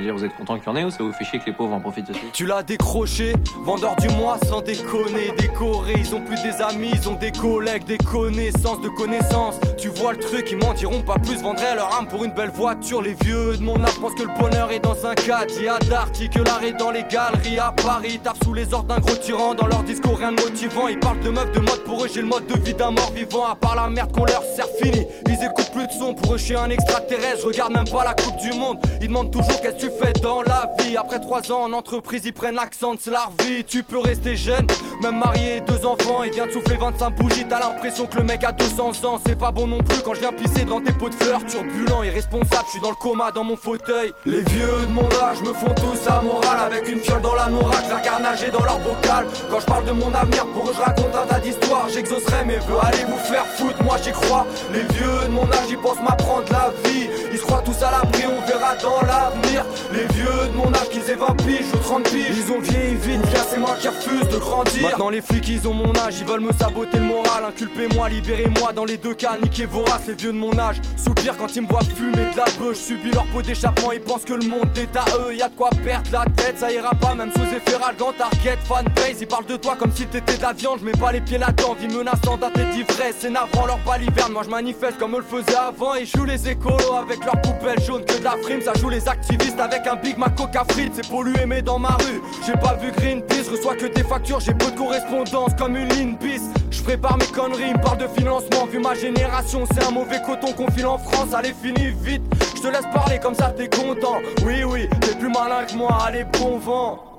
[0.00, 1.74] Vous êtes content qu'il y en ait ou ça vous fait chier que les pauvres
[1.74, 5.94] en profitent aussi Tu l'as décroché, vendeur du mois sans déconner, décoré.
[5.98, 9.60] Ils ont plus des amis, ils ont des collègues, des connaissances de connaissances.
[9.76, 12.50] Tu vois le truc, ils m'en diront pas plus, vendraient leur âme pour une belle
[12.50, 13.02] voiture.
[13.02, 15.52] Les vieux de mon âge pensent que le bonheur est dans un cadre.
[15.58, 18.18] Il y a d'articles est dans les galeries à Paris.
[18.22, 20.88] Tapent sous les ordres d'un gros tyran, dans leur discours rien de motivant.
[20.88, 23.12] Ils parlent de meufs, de mode pour eux, j'ai le mode de vie d'un mort
[23.12, 23.46] vivant.
[23.46, 25.06] À part la merde qu'on leur sert fini.
[25.26, 27.42] Ils écoutent plus de son, pour eux, je suis un extraterrestre.
[27.42, 28.78] Je regarde même pas la Coupe du Monde.
[29.00, 30.96] Ils demandent toujours qu'est-ce que tu fais dans la vie.
[30.96, 33.64] Après trois ans en entreprise, ils prennent l'accent de c'est la vie.
[33.64, 34.64] Tu peux rester jeune,
[35.02, 36.22] même marié, deux enfants.
[36.22, 37.44] Il vient de souffler 25 bougies.
[37.48, 39.20] T'as l'impression que le mec a 200 ans.
[39.26, 41.44] C'est pas bon non plus quand je viens pisser devant tes pots de fleurs.
[41.46, 44.12] Turbulent, irresponsable, je suis dans le coma dans mon fauteuil.
[44.24, 46.60] Les vieux de mon âge me font tous à morale.
[46.66, 49.26] Avec une fiole dans la noura, je la regarde nager dans leur bocal.
[49.50, 51.88] Quand je parle de mon avenir, pour eux, je raconte un tas d'histoires.
[51.92, 54.46] J'exaucerai mes vœux, allez vous faire foutre, moi j'y crois.
[54.72, 57.08] Les vieux de mon âge, ils pensent m'apprendre la vie.
[57.52, 59.66] Croient tous à l'abri, on verra dans l'avenir.
[59.92, 62.34] Les vieux de mon âge, qu'ils aient 20 piges ou 30 piges.
[62.34, 64.82] Ils ont vieilli vite, bien c'est moi qui refuse de grandir.
[64.82, 67.44] Maintenant les flics, ils ont mon âge, ils veulent me saboter le moral.
[67.48, 69.36] Inculpez-moi, libérez-moi dans les deux cas.
[69.42, 70.76] Niquez vorace, les vieux de mon âge.
[70.96, 72.72] Soupir quand ils me voient fumer de la beuh.
[72.72, 75.34] Je subis leur pot d'échappement, ils pensent que le monde est à eux.
[75.34, 78.14] Y a de quoi perdre la tête, ça ira pas, même sous effet ralgant.
[78.16, 80.78] Target, fanbase, ils parlent de toi comme si t'étais de la viande.
[80.80, 83.16] Je mets pas les pieds là-dedans, vie menaçante à tête d'ivresse.
[83.18, 85.96] C'est navrant leur baliverne, moi je manifeste comme eux le faisaient avant.
[85.96, 88.60] Ils jouent les écolos avec leurs poubelles jaunes que de la frime.
[88.62, 90.92] Ça joue les activistes avec un Big Mac Coca frites.
[90.94, 93.48] C'est pollué, mais dans ma rue, j'ai pas vu Greenpeace.
[93.50, 96.42] Reçois que des factures, j'ai peu de correspondance comme une ligne bis.
[96.70, 98.66] Je prépare mes conneries, ils me parlent de financement.
[98.66, 101.34] Vu ma génération, c'est un mauvais coton qu'on file en France.
[101.34, 102.22] Allez, finis vite.
[102.56, 104.18] Je te laisse parler comme ça, t'es content.
[104.44, 105.98] Oui, oui, t'es plus malin que moi.
[106.06, 107.11] Allez, bon vent.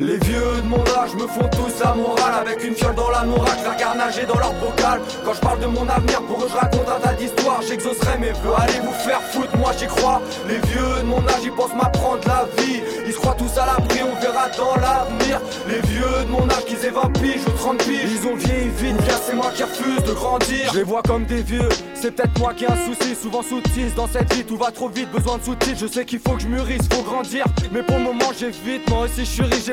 [0.00, 2.34] Les vieux de mon âge me font tous la morale.
[2.40, 5.00] Avec une fiole dans la noura, je la nager dans leur bocal.
[5.24, 7.62] Quand je parle de mon avenir, pour eux je raconte un tas d'histoires.
[7.62, 10.20] J'exaucerai mes vœux, allez vous faire foutre, moi j'y crois.
[10.48, 12.80] Les vieux de mon âge, ils pensent m'apprendre la vie.
[13.06, 15.40] Ils se croient tous à l'abri, on verra dans l'avenir.
[15.68, 18.70] Les vieux de mon âge, qu'ils aient 20 piges ou 30 piges Ils ont vieilli
[18.70, 20.70] vite, bien c'est moi qui refuse de grandir.
[20.72, 23.14] Je les vois comme des vieux, c'est peut-être moi qui ai un souci.
[23.14, 26.18] Souvent sous-titre dans cette vie, tout va trop vite, besoin de sous-titres Je sais qu'il
[26.18, 27.44] faut que je mûrisse, faut grandir.
[27.70, 29.68] Mais pour le moment j'évite, moi aussi je suis riche,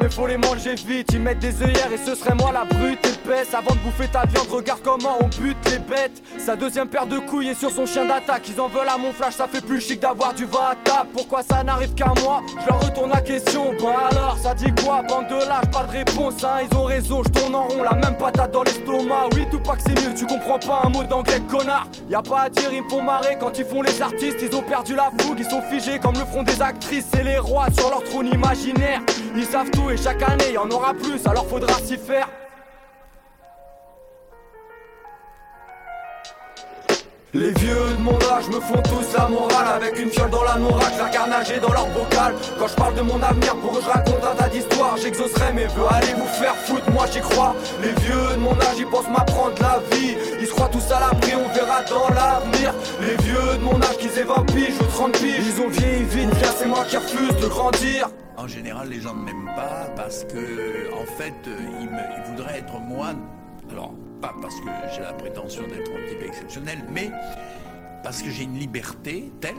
[0.00, 2.98] Mais faut les manger vite, ils mettent des œillères Et ce serait moi la brute
[3.06, 3.54] épaisse.
[3.54, 6.20] Avant de bouffer ta viande, regarde comment on bute les bêtes.
[6.36, 8.48] Sa deuxième paire de couilles est sur son chien d'attaque.
[8.48, 11.10] Ils en veulent à mon flash, ça fait plus chic d'avoir du vin à table
[11.12, 12.42] Pourquoi ça n'arrive qu'à moi?
[12.60, 15.02] Je leur retourne la question, bah alors ça dit quoi?
[15.02, 16.66] Bande de lâches, pas de réponse, hein.
[16.68, 19.28] Ils ont raison, je tourne en rond, la même patate dans l'estomac.
[19.34, 21.86] Oui tout pas que c'est mieux, tu comprends pas un mot d'anglais connard.
[22.10, 24.38] Y a pas à dire, ils me font marrer quand ils font les artistes.
[24.42, 27.06] Ils ont perdu la fougue, ils sont figés comme le front des actrices.
[27.14, 29.02] C'est les rois sur leur trône imaginaire
[29.36, 32.26] Ils savent tout et chaque année y en aura plus, alors faudra s'y faire
[37.34, 39.66] Les vieux de mon âge me font tous la morale.
[39.76, 42.34] Avec une fiole dans la noura, je la regarde nager dans leur bocal.
[42.58, 44.96] Quand je parle de mon avenir, pour eux je raconte un tas d'histoires.
[44.96, 47.54] J'exaucerai mes vœux, allez vous faire foutre, moi j'y crois.
[47.82, 50.16] Les vieux de mon âge, ils pensent m'apprendre la vie.
[50.40, 52.72] Ils se croient tous à l'abri, on verra dans l'avenir.
[53.00, 56.04] Les vieux de mon âge, qu'ils aient 20 piges ou 30 piges Ils ont vieilli
[56.04, 58.08] vite, c'est moi qui refuse de grandir.
[58.38, 62.78] En général, les gens ne m'aiment pas parce que, en fait, euh, ils, voudraient être
[62.78, 63.18] moine.
[63.70, 67.10] Alors, pas parce que j'ai la prétention d'être un type exceptionnel, mais
[68.02, 69.54] parce que j'ai une liberté telle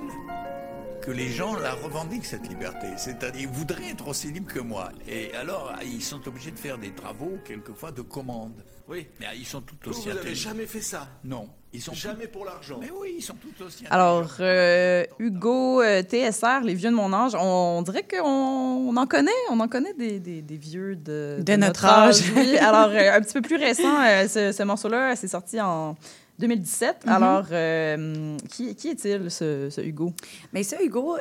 [1.01, 2.87] que les gens la revendiquent, cette liberté.
[2.97, 4.89] C'est-à-dire, ils voudraient être aussi libres que moi.
[5.07, 8.63] Et alors, ils sont obligés de faire des travaux, quelquefois, de commande.
[8.89, 9.07] Oui.
[9.19, 10.49] Mais ils sont tout aussi vous avez intelligents.
[10.49, 11.07] jamais fait ça?
[11.23, 11.49] Non.
[11.73, 12.77] Ils sont Jamais pour l'argent.
[12.79, 13.83] Mais oui, ils sont tout aussi.
[13.89, 18.95] Alors, euh, Hugo, euh, TSR, les vieux de mon âge, on, on dirait qu'on on
[18.95, 22.21] en connaît, on en connaît des, des, des vieux de, De notre âge.
[22.35, 22.57] oui.
[22.61, 25.95] Alors, euh, un petit peu plus récent, euh, ce, ce morceau-là, c'est sorti en
[26.39, 27.05] 2017.
[27.05, 27.11] Mhm.
[27.11, 30.13] Alors, euh, qui, qui est-il, ce, ce Hugo?
[30.53, 31.17] Mais ça, Hugo,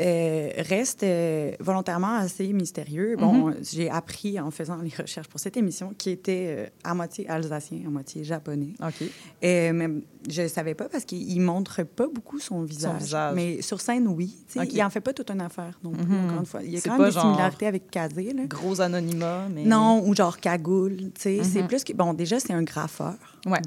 [0.00, 3.16] euh, reste euh, volontairement assez mystérieux.
[3.18, 3.56] Bon, Mhm.
[3.62, 7.80] j'ai appris en faisant les recherches pour cette émission qu'il était euh, à moitié alsacien,
[7.86, 8.72] à moitié japonais.
[8.80, 9.06] OK.
[9.42, 13.02] Et même, je ne savais pas parce qu'il ne montre pas beaucoup son visage.
[13.02, 13.34] visage.
[13.34, 14.34] Mais sur scène, oui.
[14.46, 14.72] Tu sais, OK.
[14.72, 16.24] Il n'en fait pas toute une affaire non plus, Mhm.
[16.26, 16.62] encore une fois.
[16.62, 18.32] Il y a quand même des genre similarités avec Kazé.
[18.32, 18.46] Là.
[18.46, 19.64] Gros anonymat, mais...
[19.64, 20.96] Non, ou genre cagoule.
[20.96, 21.40] tu sais.
[21.44, 21.68] C'est Mhm.
[21.68, 21.92] plus que.
[21.92, 23.14] Bon, déjà, c'est un graffeur.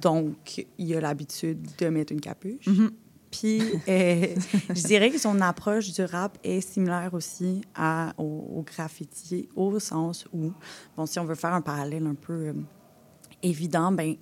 [0.01, 2.67] Donc, il a l'habitude de mettre une capuche.
[3.39, 4.35] Puis, euh,
[4.69, 9.79] je dirais que son approche du rap est similaire aussi à, au, au graffiti, au
[9.79, 10.51] sens où,
[10.95, 12.53] bon, si on veut faire un parallèle un peu euh,
[13.43, 14.15] évident, ben,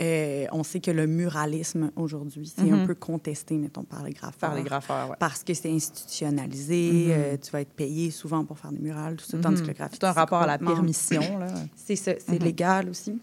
[0.00, 2.86] euh, on sait que le muralisme aujourd'hui, c'est un Mhm.
[2.86, 4.50] peu contesté, mettons, par les graffeurs.
[4.50, 5.16] Par les graffeurs, ouais.
[5.18, 7.10] Parce que c'est institutionnalisé, Mhm.
[7.10, 9.66] euh, tu vas être payé souvent pour faire des murales, tout ça, tandis Mhm.
[9.66, 9.98] que le graffiti.
[10.00, 11.52] C'est un rapport à la permission, là.
[11.76, 13.20] C'est ça, c'est légal aussi.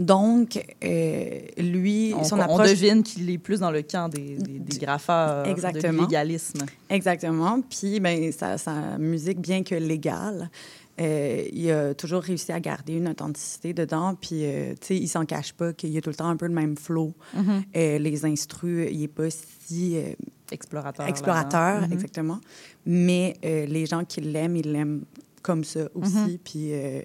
[0.00, 2.70] Donc, euh, lui, On, son on approche...
[2.70, 5.92] devine qu'il est plus dans le camp des, des, des graffeurs, Exactement.
[6.04, 6.64] de légalisme.
[6.88, 7.60] Exactement.
[7.60, 10.48] Puis, ben, sa, sa musique, bien que légale,
[11.02, 14.14] euh, il a toujours réussi à garder une authenticité dedans.
[14.18, 16.36] Puis, euh, tu sais, il s'en cache pas qu'il y a tout le temps un
[16.36, 17.12] peu le même flow.
[17.76, 19.98] Euh, les instrus, il est pas si...
[20.50, 21.06] Explorateur.
[21.06, 21.86] explorateur, là-dedans.
[21.88, 21.92] Mhm.
[21.92, 22.40] exactement.
[22.86, 25.02] Mais les gens qui l'aiment, ils l'aiment
[25.42, 26.14] comme ça aussi.
[26.16, 26.38] Mhm.
[26.44, 27.00] Puis euh,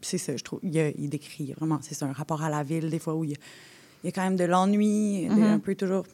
[0.00, 0.60] c'est ça, je trouve.
[0.62, 3.14] Il, y a- il décrit vraiment, c'est ça, un rapport à la ville, des fois
[3.14, 3.38] où il y a,
[4.02, 5.42] il y a quand même de l'ennui, de- Mhm.
[5.42, 6.04] un peu toujours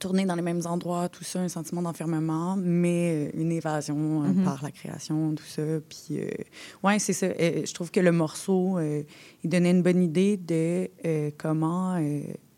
[0.00, 4.28] tourner dans les mêmes endroits, tout ça, un sentiment d'enfermement, mais euh, une évasion euh,
[4.28, 4.44] Mhm.
[4.44, 5.62] par la création, tout ça.
[5.86, 6.28] Puis, euh,
[6.82, 7.26] ouais, c'est ça.
[7.26, 10.88] Euh, je trouve que le morceau, il donnait une bonne idée de
[11.36, 11.96] comment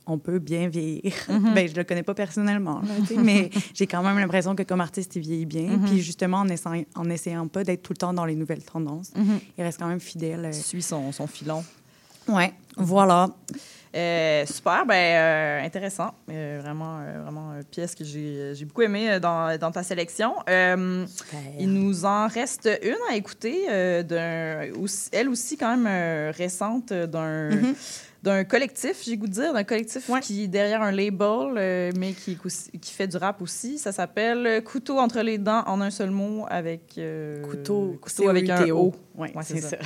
[0.07, 1.13] on peut bien vieillir.
[1.29, 1.53] Mhm.
[1.55, 5.17] ben, je le connais pas personnellement, là, mais j'ai quand même l'impression que comme artiste,
[5.17, 5.79] il vieillit bien.
[5.87, 9.13] Puis justement, en essayant, en essayant pas d'être tout le temps dans les nouvelles tendances,
[9.17, 9.41] Mhm.
[9.59, 10.45] il reste quand même fidèle.
[10.47, 10.53] euh.
[10.53, 11.65] Suit son, son filon.
[12.29, 13.29] Ouais, voilà.
[13.95, 16.15] Euh, super, ben euh, intéressant.
[16.29, 20.35] Euh, vraiment, vraiment une pièce que j'ai j'ai beaucoup aimée dans, dans ta sélection.
[20.49, 23.67] Il nous en reste une à écouter,
[24.03, 27.51] d'un, aussi- elle aussi quand même récente, d'un.
[28.25, 32.13] D'un collectif, j'ai goût de dire, d'un collectif qui est derrière un label, euh, mais
[32.13, 32.37] qui,
[32.83, 33.79] fait du rap aussi.
[33.79, 36.95] Ça s'appelle Couteau entre les dents en un seul mot avec...
[36.97, 38.69] euh, Couteau, couteau avec un.
[38.71, 38.93] O.
[39.17, 39.77] Ouais, c'est ça.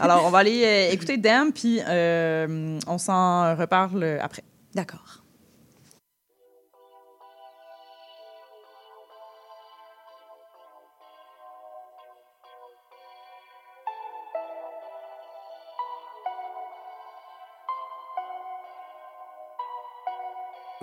[0.00, 4.44] Alors, on va aller euh, écouter Dam, puis euh, on s'en reparle après.
[4.74, 5.24] D'accord.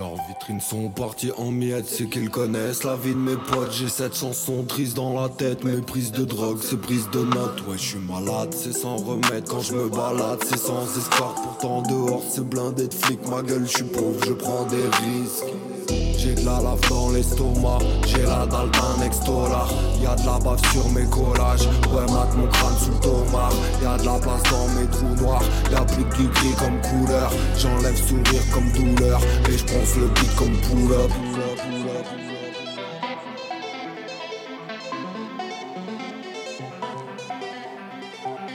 [0.05, 3.71] Leurs vitrines sont parties en miettes, c'est qu'ils connaissent la vie de mes potes.
[3.71, 7.65] J'ai cette chanson triste dans la tête, mes prises de drogue, c'est prise de notes.
[7.67, 11.33] Ouais, je suis malade, c'est sans remède quand je me balade, c'est sans espoir.
[11.33, 13.27] Pourtant dehors, c'est blindé de flics.
[13.27, 15.51] Ma gueule, je suis pauvre, je prends des risques.
[15.87, 19.69] J'ai de la lave dans l'estomac, j'ai la dalle d'un ex-dollar.
[20.01, 23.51] Y'a de la bave sur mes collages, ouais, mate mon crâne sous le tomar.
[23.83, 27.31] Y'a de la place dans mes trous noirs, y'a plus que du gris comme couleur.
[27.57, 29.19] J'enlève sourire comme douleur,
[29.49, 31.11] et je pense le beat comme pull-up.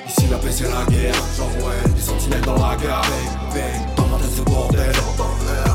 [0.09, 3.03] Ici la paix c'est la guerre, ouais, des sentinelles dans la gare.
[3.03, 4.93] Bang, bang, dans ma tête bordel.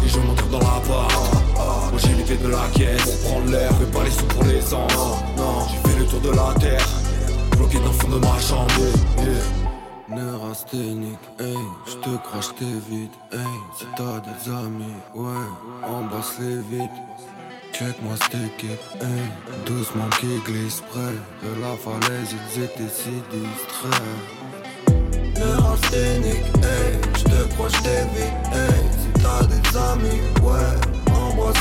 [0.03, 1.44] Et je monte dans la barre.
[1.95, 4.91] Moi j'ai pieds de la caisse, prendre l'air, fais pas les sous pour l'essence.
[5.37, 6.85] Non, j'ai fait le tour de la terre,
[7.55, 8.69] bloqué dans le fond de ma chambre.
[9.19, 10.17] Yeah.
[10.17, 11.55] Neurasthénique, hey,
[11.87, 13.39] j'te crache tes vite, hey,
[13.79, 15.47] si t'as des amis, ouais,
[15.87, 16.97] embrasse-les vite.
[17.71, 19.29] Check-moi cette équipe, hey,
[19.65, 24.03] doucement qui glisse près de la falaise, ils étaient si distraits.
[25.39, 30.75] Neurasthénique, hey, j'te crois, j't'ai vite, hey, si t'as des amis, ouais,
[31.13, 31.54] embrasse-les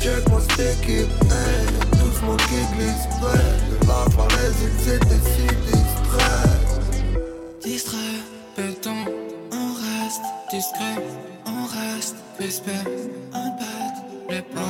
[0.00, 6.60] Check-moi cette équipe, hey, doucement qui glisse près de la falaise, ils étaient si distraits.
[7.62, 8.18] Distrait,
[8.56, 8.98] béton,
[9.52, 10.24] on reste.
[10.50, 10.98] Discret,
[11.46, 12.16] on reste.
[12.40, 12.72] Suspect,
[13.34, 13.98] on pète
[14.30, 14.60] les pas.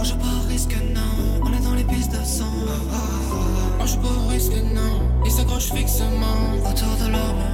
[0.00, 2.52] On joue pas au risque, non, on est dans les pistes de sang.
[3.78, 6.56] On joue pas au risque, non, ils s'accrochent fixement.
[6.68, 7.53] Autour de leur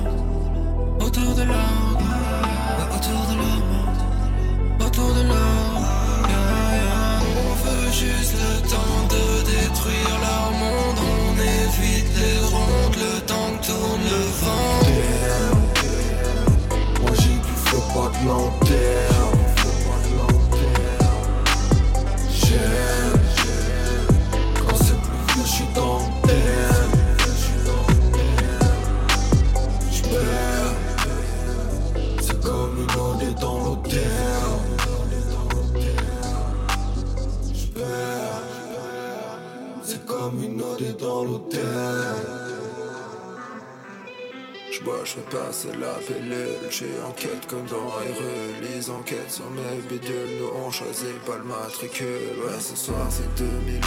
[49.31, 50.41] sur mes bidules.
[50.41, 52.35] Nous on choisit pas le matricule.
[52.43, 53.81] Ouais, ce soir c'est 2001.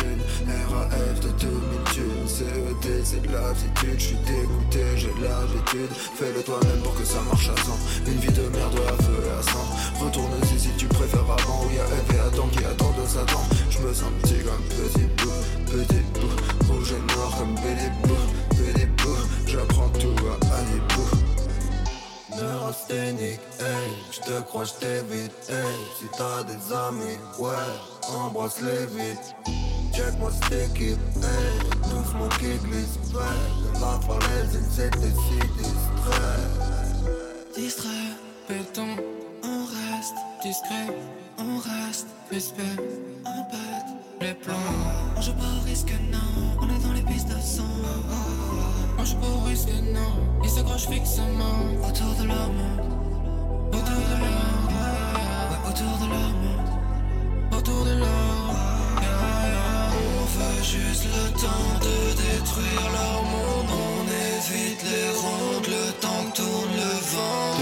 [0.71, 3.99] RAF de 2000 CED, c'est de l'aptitude.
[3.99, 5.91] J'suis dégoûté, j'ai l'habitude.
[6.15, 7.71] Fais-le toi-même pour que ça marche à 100.
[8.07, 9.67] Une vie de merde à feu et à sang.
[9.99, 11.65] Retourne-y si tu préfères avant.
[11.65, 13.43] Où y'a Eve et Adam qui attendent de Satan.
[13.69, 16.71] J'me sens petit comme petit bout, petit bout.
[16.71, 18.15] Rouge et noir comme Billy Boo,
[18.55, 19.17] Billy Boo.
[19.45, 20.12] J'apprends tout.
[22.73, 27.53] Neurasthénique, hey, j'te crois j't'évite, hey, si t'as des amis, ouais,
[28.09, 29.35] embrasse-les vite.
[29.93, 33.41] Check-moi cette équipe, hey, doucement qui glisse, ouais,
[33.75, 36.49] la falaise, étaient si distraits.
[37.55, 38.11] Distrait,
[38.49, 38.89] béton,
[39.43, 40.87] on reste discret,
[41.37, 42.77] on reste suspect,
[43.25, 43.89] on pète
[44.21, 44.55] les plombs.
[45.15, 47.39] On joue pas au risque, non, on est dans les pistes de
[49.11, 52.93] pas au risque, non, ils s'accrochent fixement autour de leur monde.
[53.67, 56.71] Autour de leur monde, autour de leur monde.
[57.57, 58.55] Autour de leur monde.
[59.91, 63.69] On veut juste le temps de détruire leur monde.
[63.71, 64.03] On
[64.37, 67.57] évite les rondes, le temps tourne le vent.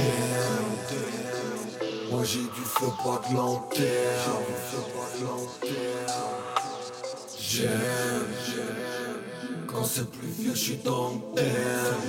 [2.12, 3.82] Moi j'ai du feu, pas de lanterne.
[7.39, 8.91] J'aime, j'aime.
[9.74, 12.01] Quand c'est plus vieux, j'suis dans le thème.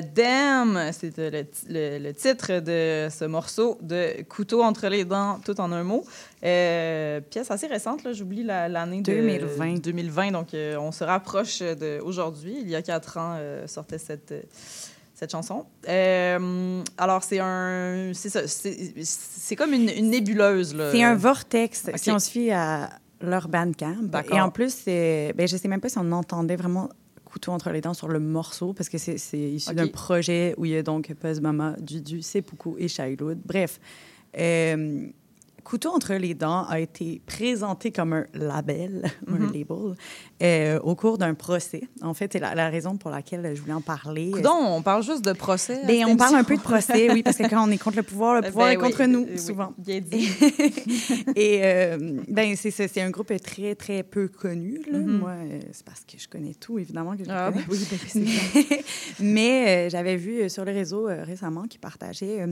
[0.00, 5.38] Damn, c'est euh, le, le- le titre de ce morceau de Couteau entre les dents,
[5.44, 6.04] tout en un mot.
[6.44, 9.74] Euh, pièce assez récente, là, j'oublie la- l'année de 2020.
[9.80, 12.56] 2020, donc euh, on se rapproche d'aujourd'hui.
[12.60, 14.32] Il y a quatre ans euh, sortait cette,
[15.14, 15.64] cette chanson.
[15.88, 18.12] Euh, alors, c'est un.
[18.14, 20.74] C'est ça, c'est c'est comme une, une nébuleuse.
[20.74, 20.90] là.
[20.92, 22.90] C'est un vortex, si on se fie à
[23.22, 23.96] leur bandcamp.
[24.02, 24.36] D'accord.
[24.36, 26.90] Et en plus, ben, je sais même pas si on entendait vraiment
[27.36, 30.70] couteau entre les dents sur le morceau, parce que c'est issu d'un projet où il
[30.70, 33.40] y a donc Puzz Mama, Dudu, Seppuku et Childhood.
[33.44, 33.78] Bref,
[34.38, 35.06] euh,
[35.68, 39.46] Couteau entre les dents a été présenté comme un label, un Mhm.
[39.46, 39.96] label,
[40.40, 41.82] euh, au cours d'un procès.
[42.02, 44.30] En fait, c'est la, la raison pour laquelle je voulais en parler.
[44.30, 45.80] Coudon, on parle juste de procès.
[45.84, 48.04] Ben, on parle un peu de procès, oui, parce que quand on est contre le
[48.04, 49.72] pouvoir, le Ben pouvoir est oui, contre nous, oui, souvent.
[49.76, 50.28] bien dit.
[51.34, 51.98] Et euh,
[52.28, 54.80] ben, c'est un groupe très, très peu connu.
[54.88, 54.98] Là.
[54.98, 55.18] Mhm.
[55.18, 57.64] Moi, euh, c'est parce que je connais tout, évidemment, que je le Ah, connais.
[57.66, 58.82] ben oui, mais
[59.18, 62.46] mais, euh, j'avais vu sur les réseaux euh, récemment qui partageait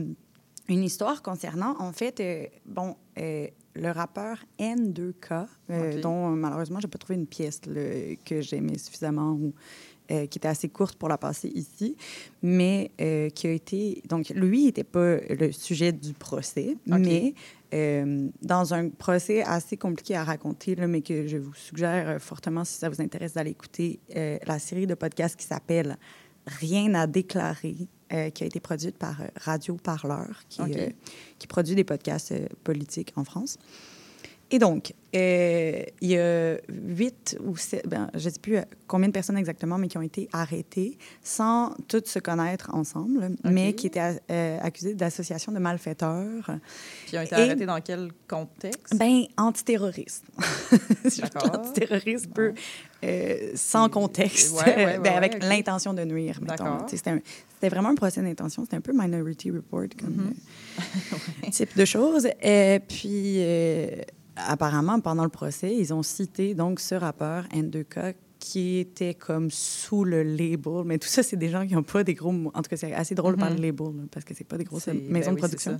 [0.67, 6.87] une histoire concernant, en fait, euh, bon, euh, le rappeur N2K, euh, dont malheureusement, je
[6.87, 7.81] n'ai pas trouvé une pièce là,
[8.25, 9.53] que j'aimais suffisamment ou
[10.07, 11.97] qui était assez courte pour la passer ici,
[12.43, 12.91] mais
[13.33, 14.03] qui a été...
[14.07, 17.33] Donc, lui n'était pas le sujet du procès, mais
[18.43, 22.77] dans un procès assez compliqué à raconter, là, mais que je vous suggère fortement, si
[22.77, 23.99] ça vous intéresse, d'aller écouter
[24.45, 25.97] la série de podcasts qui s'appelle
[26.45, 30.89] Rien à déclarer, euh, qui a été produite par euh, Radio Parleur, qui, euh,
[31.39, 33.57] qui produit des podcasts euh, politiques en France.
[34.51, 39.13] Et donc, il y a huit ou sept, ben, je ne sais plus combien de
[39.13, 44.19] personnes exactement, mais qui ont été arrêtées sans toutes se connaître ensemble, mais qui étaient
[44.61, 46.51] accusées d'association de malfaiteurs.
[47.11, 48.95] Ils ont été Et- arrêtés dans quel contexte?
[48.95, 50.25] Ben, antiterroriste.
[51.51, 52.53] Antiterroriste peut,
[53.05, 56.85] euh, sans contexte, Ouais, ouais, ouais, ben, avec l'intention de nuire, mettons.
[56.87, 58.63] C'était vraiment un procès d'intention.
[58.63, 61.45] C'était un peu Minority Report comme Mm-hmm.
[61.45, 62.27] euh, type de choses.
[62.41, 63.87] Et puis, euh,
[64.35, 68.15] apparemment, pendant le procès, ils ont cité donc ce rappeur N2K
[68.45, 70.83] qui était comme sous le label.
[70.85, 72.29] Mais tout ça, c'est des gens qui n'ont pas des gros...
[72.29, 74.59] En tout cas, c'est assez drôle de parler de label, là, parce que c'est pas
[74.59, 75.79] des grosses maisons ben de oui, production.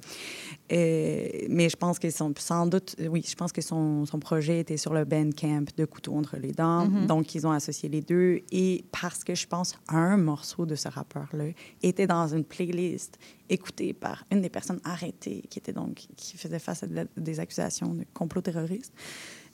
[0.71, 4.61] Euh, mais je pense que son, sans doute, oui, je pense que son, son projet
[4.61, 6.87] était sur le Bandcamp de Couteau entre les dents.
[6.87, 7.05] Mhm.
[7.05, 8.41] Donc, ils ont associé les deux.
[8.51, 11.45] Et parce que je pense un morceau de ce rappeur-là
[11.83, 16.57] était dans une playlist écoutée par une des personnes arrêtées qui était donc qui faisait
[16.57, 18.91] face à des accusations de complot terroriste.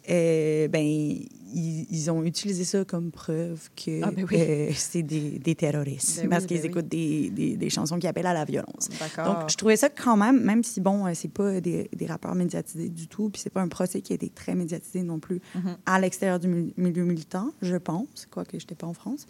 [0.10, 4.38] Euh, ben, ils, ils ont utilisé ça comme preuve que Ah, ben oui.
[4.40, 6.70] euh, c'est des, des terroristes Ben parce qu'ils ben oui.
[6.70, 8.90] écoutent des, des, des chansons qui appellent à la violence.
[9.26, 12.34] Donc, je trouvais ça quand même, même si, bon, euh, c'est pas des, des rappeurs
[12.36, 15.40] médiatisés du tout, puis c'est pas un procès qui a été très médiatisé non plus
[15.56, 15.78] Mhm.
[15.86, 19.26] à l'extérieur du mi- milieu militant, je pense, quoique je n'étais pas en France.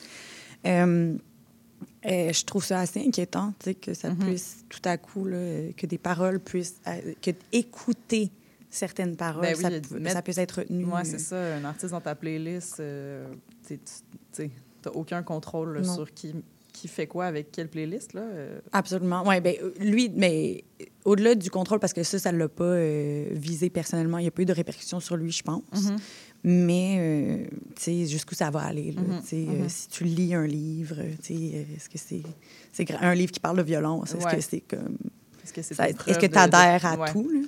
[0.68, 1.16] Euh,
[2.06, 3.96] euh, je trouve ça assez inquiétant, que Mhm.
[3.96, 8.30] ça puisse tout à coup, là, que des paroles puissent, euh, que écouter
[8.72, 10.86] certaines paroles, Ben oui, ça, pu- mettre- ça puisse être retenu.
[10.86, 11.36] Euh, c'est ça.
[11.56, 13.28] Un artiste dans ta playlist, euh,
[13.68, 13.80] tu
[14.40, 16.34] n'as aucun contrôle là, sur qui,
[16.74, 18.14] qui fait quoi avec quelle playlist.
[18.14, 18.22] Là.
[18.22, 18.60] euh?
[18.72, 19.24] Absolument.
[19.28, 22.48] Oui, ben, euh, lui, mais euh, au-delà du contrôle, parce que ça, ça ne l'a
[22.50, 25.62] pas euh, visé personnellement, il n'y a pas eu de répercussions sur lui, je pense.
[25.84, 25.98] Mhm.
[26.44, 29.22] Mais, tu sais, jusqu'où ça va aller, là, mhm.
[29.70, 33.58] si tu lis un livre, tu sais, est-ce que c'est gra- un livre qui parle
[33.58, 34.16] de violence?
[34.16, 34.36] Est-ce Ouais.
[34.38, 34.98] que c'est comme...
[35.44, 35.54] Est-ce
[36.18, 37.12] que tu adhères de- à ouais.
[37.12, 37.30] tout?
[37.30, 37.42] Là,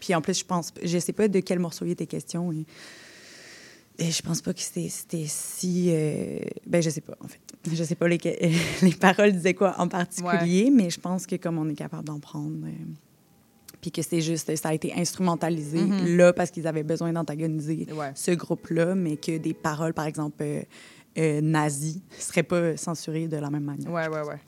[0.00, 0.72] Puis en plus, je pense...
[0.82, 2.52] Je sais pas de quel morceau il était question.
[2.52, 2.64] Et,
[3.98, 4.88] et je pense pas que c'était
[5.26, 5.88] si...
[5.90, 7.40] euh, ben, je sais pas, en fait.
[7.72, 8.18] Je sais pas les,
[8.82, 12.18] les paroles disaient quoi en particulier, mais je pense que comme on est capable d'en
[12.18, 12.66] prendre...
[12.66, 12.70] euh,
[13.80, 16.16] puis que c'est juste, ça a été instrumentalisé Mhm.
[16.16, 18.12] là parce qu'ils avaient besoin d'antagoniser Ouais.
[18.14, 20.62] ce groupe-là, mais que des paroles, par exemple, euh,
[21.18, 23.90] euh, nazies, ne seraient pas censurées de la même manière.
[23.90, 24.40] Ouais, ouais, ouais.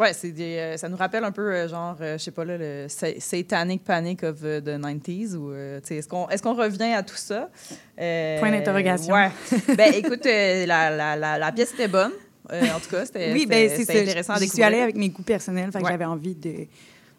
[0.00, 2.44] Ouais, c'est des, euh, ça nous rappelle un peu, euh, genre, euh, je sais pas,
[2.44, 5.36] là, le sa- Satanic Panic of euh, the 90s.
[5.36, 7.48] Ou, euh, est-ce qu'on est qu'on revient à tout ça?
[7.96, 9.14] Point d'interrogation.
[9.14, 9.30] Ouais.
[9.76, 12.12] ben, écoute, la, la, la, la pièce était bonne.
[12.50, 15.22] En tout cas, c'était Oui, ben c'est intéressant à J'y suis allée avec mes goûts
[15.22, 15.90] personnels, fait que Ouais.
[15.92, 16.66] j'avais envie de,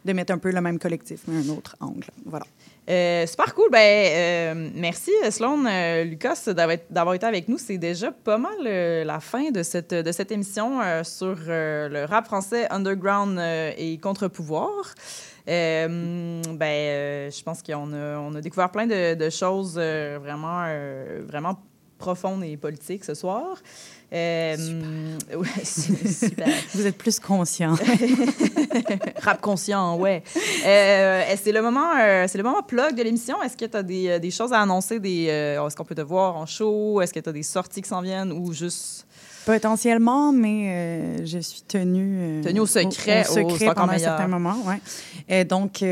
[0.05, 2.07] de mettre un peu le même collectif, mais un autre angle.
[2.25, 2.45] Voilà.
[2.87, 3.69] Euh, super cool.
[3.71, 6.47] Ben, euh, merci, Sloan euh, Lucas,
[6.89, 7.57] d'avoir été avec nous.
[7.57, 12.67] C'est déjà pas mal la fin de cette, de cette émission sur le rap français
[12.69, 13.39] underground
[13.77, 14.93] et contre-pouvoir.
[15.47, 15.91] Ben,
[16.59, 20.65] je pense qu'on a, on a découvert plein de, de choses vraiment,
[21.27, 21.57] vraiment
[21.97, 23.57] profondes et politiques ce soir.
[24.13, 24.55] Euh,
[25.35, 26.47] ouais, super.
[26.73, 27.73] Vous êtes plus conscient.
[29.21, 30.23] Rap conscient, ouais.
[30.65, 33.41] Euh, c'est le moment, euh, c'est le moment plug de l'émission?
[33.41, 35.95] Est-ce que tu as des, euh, des choses à annoncer des, euh, Est-ce qu'on peut
[35.95, 37.01] te voir en show?
[37.01, 39.05] Est-ce que tu as des sorties qui s'en viennent ou juste?
[39.45, 42.41] Potentiellement, mais je suis tenue...
[42.43, 44.79] Tenue au secret, Au, au- secret c'est encore pendant un certain moment, ouais.
[45.29, 45.83] Et donc,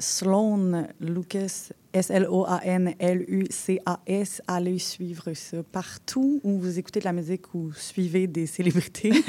[0.00, 8.28] Sloan Lucas, S-L-O-A-N-L-U-C-A-S, allez suivre ça partout où vous écoutez de la musique ou suivez
[8.28, 9.10] des célébrités.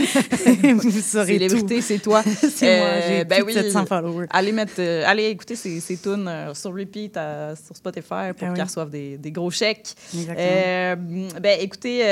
[0.76, 1.82] vous saurez Célébrité, tout.
[1.82, 2.22] c'est toi.
[2.24, 4.28] c'est moi, Euh, j'ai ben de 700 followers.
[4.30, 8.09] Allez, mettre, euh, allez écouter ces, ces tunes euh, sur repeat euh, sur Spotify pour
[8.20, 8.62] Ah qu'ils oui.
[8.62, 9.95] reçoivent des, des gros chèques.
[10.14, 11.39] Exactement.
[11.41, 12.03] Ben, écoutez,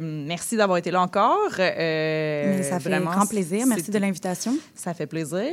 [0.00, 1.50] merci d'avoir été là encore.
[1.52, 3.66] Ça fait vraiment, grand plaisir.
[3.68, 4.56] Merci de l'invitation.
[4.74, 5.52] Ça fait plaisir.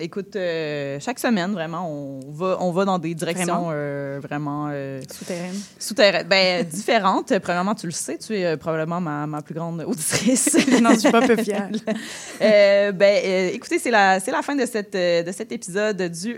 [0.00, 3.70] Écoute, chaque semaine, vraiment, on va, on va dans des directions Vraiment?
[3.72, 5.54] euh, vraiment euh, Souterraine.
[5.78, 6.26] souterraines.
[6.28, 7.38] Ben, différentes.
[7.40, 10.56] Premièrement, tu le sais, tu es euh, probablement ma, ma plus grande auditrice.
[10.80, 11.68] Non, je suis pas peu fière.
[12.40, 16.36] Euh, ben, euh, écoutez, c'est la, la fin de, cette, euh, de cet épisode du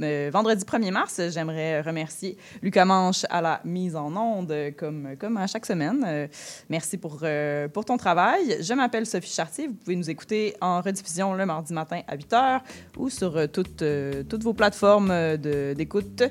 [0.00, 1.20] euh, vendredi 1er mars.
[1.30, 6.04] J'aimerais remercier Lucas Manche à la mise en onde, comme, comme à chaque semaine.
[6.06, 6.26] Euh,
[6.68, 8.58] merci pour, euh, pour ton travail.
[8.60, 9.66] Je m'appelle Sophie Chartier.
[9.68, 12.60] Vous pouvez nous écouter en rediffusion le mardi matin à 8 h
[12.98, 13.84] ou sur toutes,
[14.28, 16.22] toutes vos plateformes de- d'écoute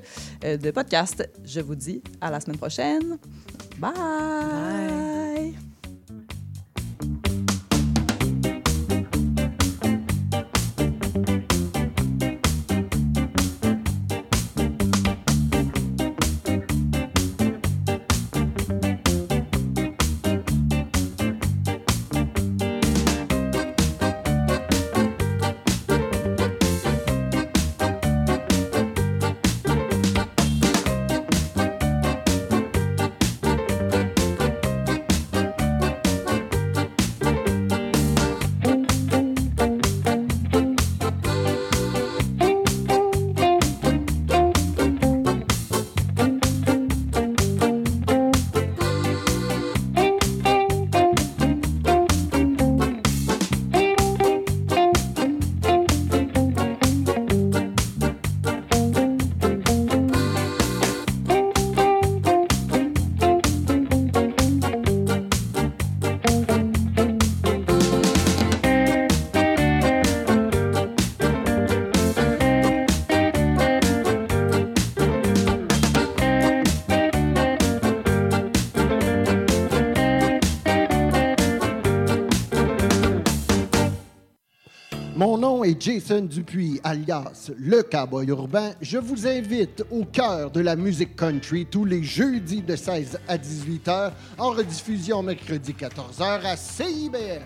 [0.44, 1.28] de podcast.
[1.46, 3.18] Je vous dis à la semaine prochaine.
[3.78, 5.71] Bye.
[85.82, 88.74] Jason Dupuis, alias Le Cowboy Urbain.
[88.82, 93.36] Je vous invite au cœur de la musique country tous les jeudis de 16 à
[93.36, 97.42] 18 h, en rediffusion mercredi 14 h à CIBL.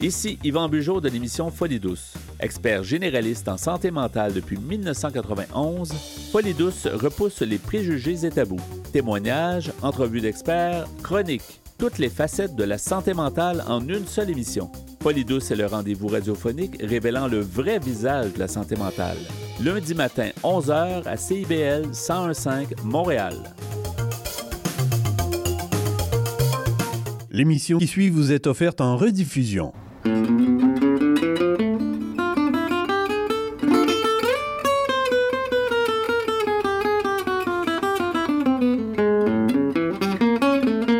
[0.00, 2.14] Ici Yvan Bugeaud de l'émission Folie douce.
[2.38, 5.92] Expert généraliste en santé mentale depuis 1991,
[6.32, 8.56] Folie douce repousse les préjugés et tabous.
[8.94, 14.70] Témoignages, entrevues d'experts, chroniques, toutes les facettes de la santé mentale en une seule émission.
[15.02, 19.16] Folie douce est le rendez-vous radiophonique révélant le vrai visage de la santé mentale.
[19.64, 23.34] Lundi matin, 11h à CIBL 1015 Montréal.
[27.30, 29.72] L'émission qui suit vous est offerte en rediffusion.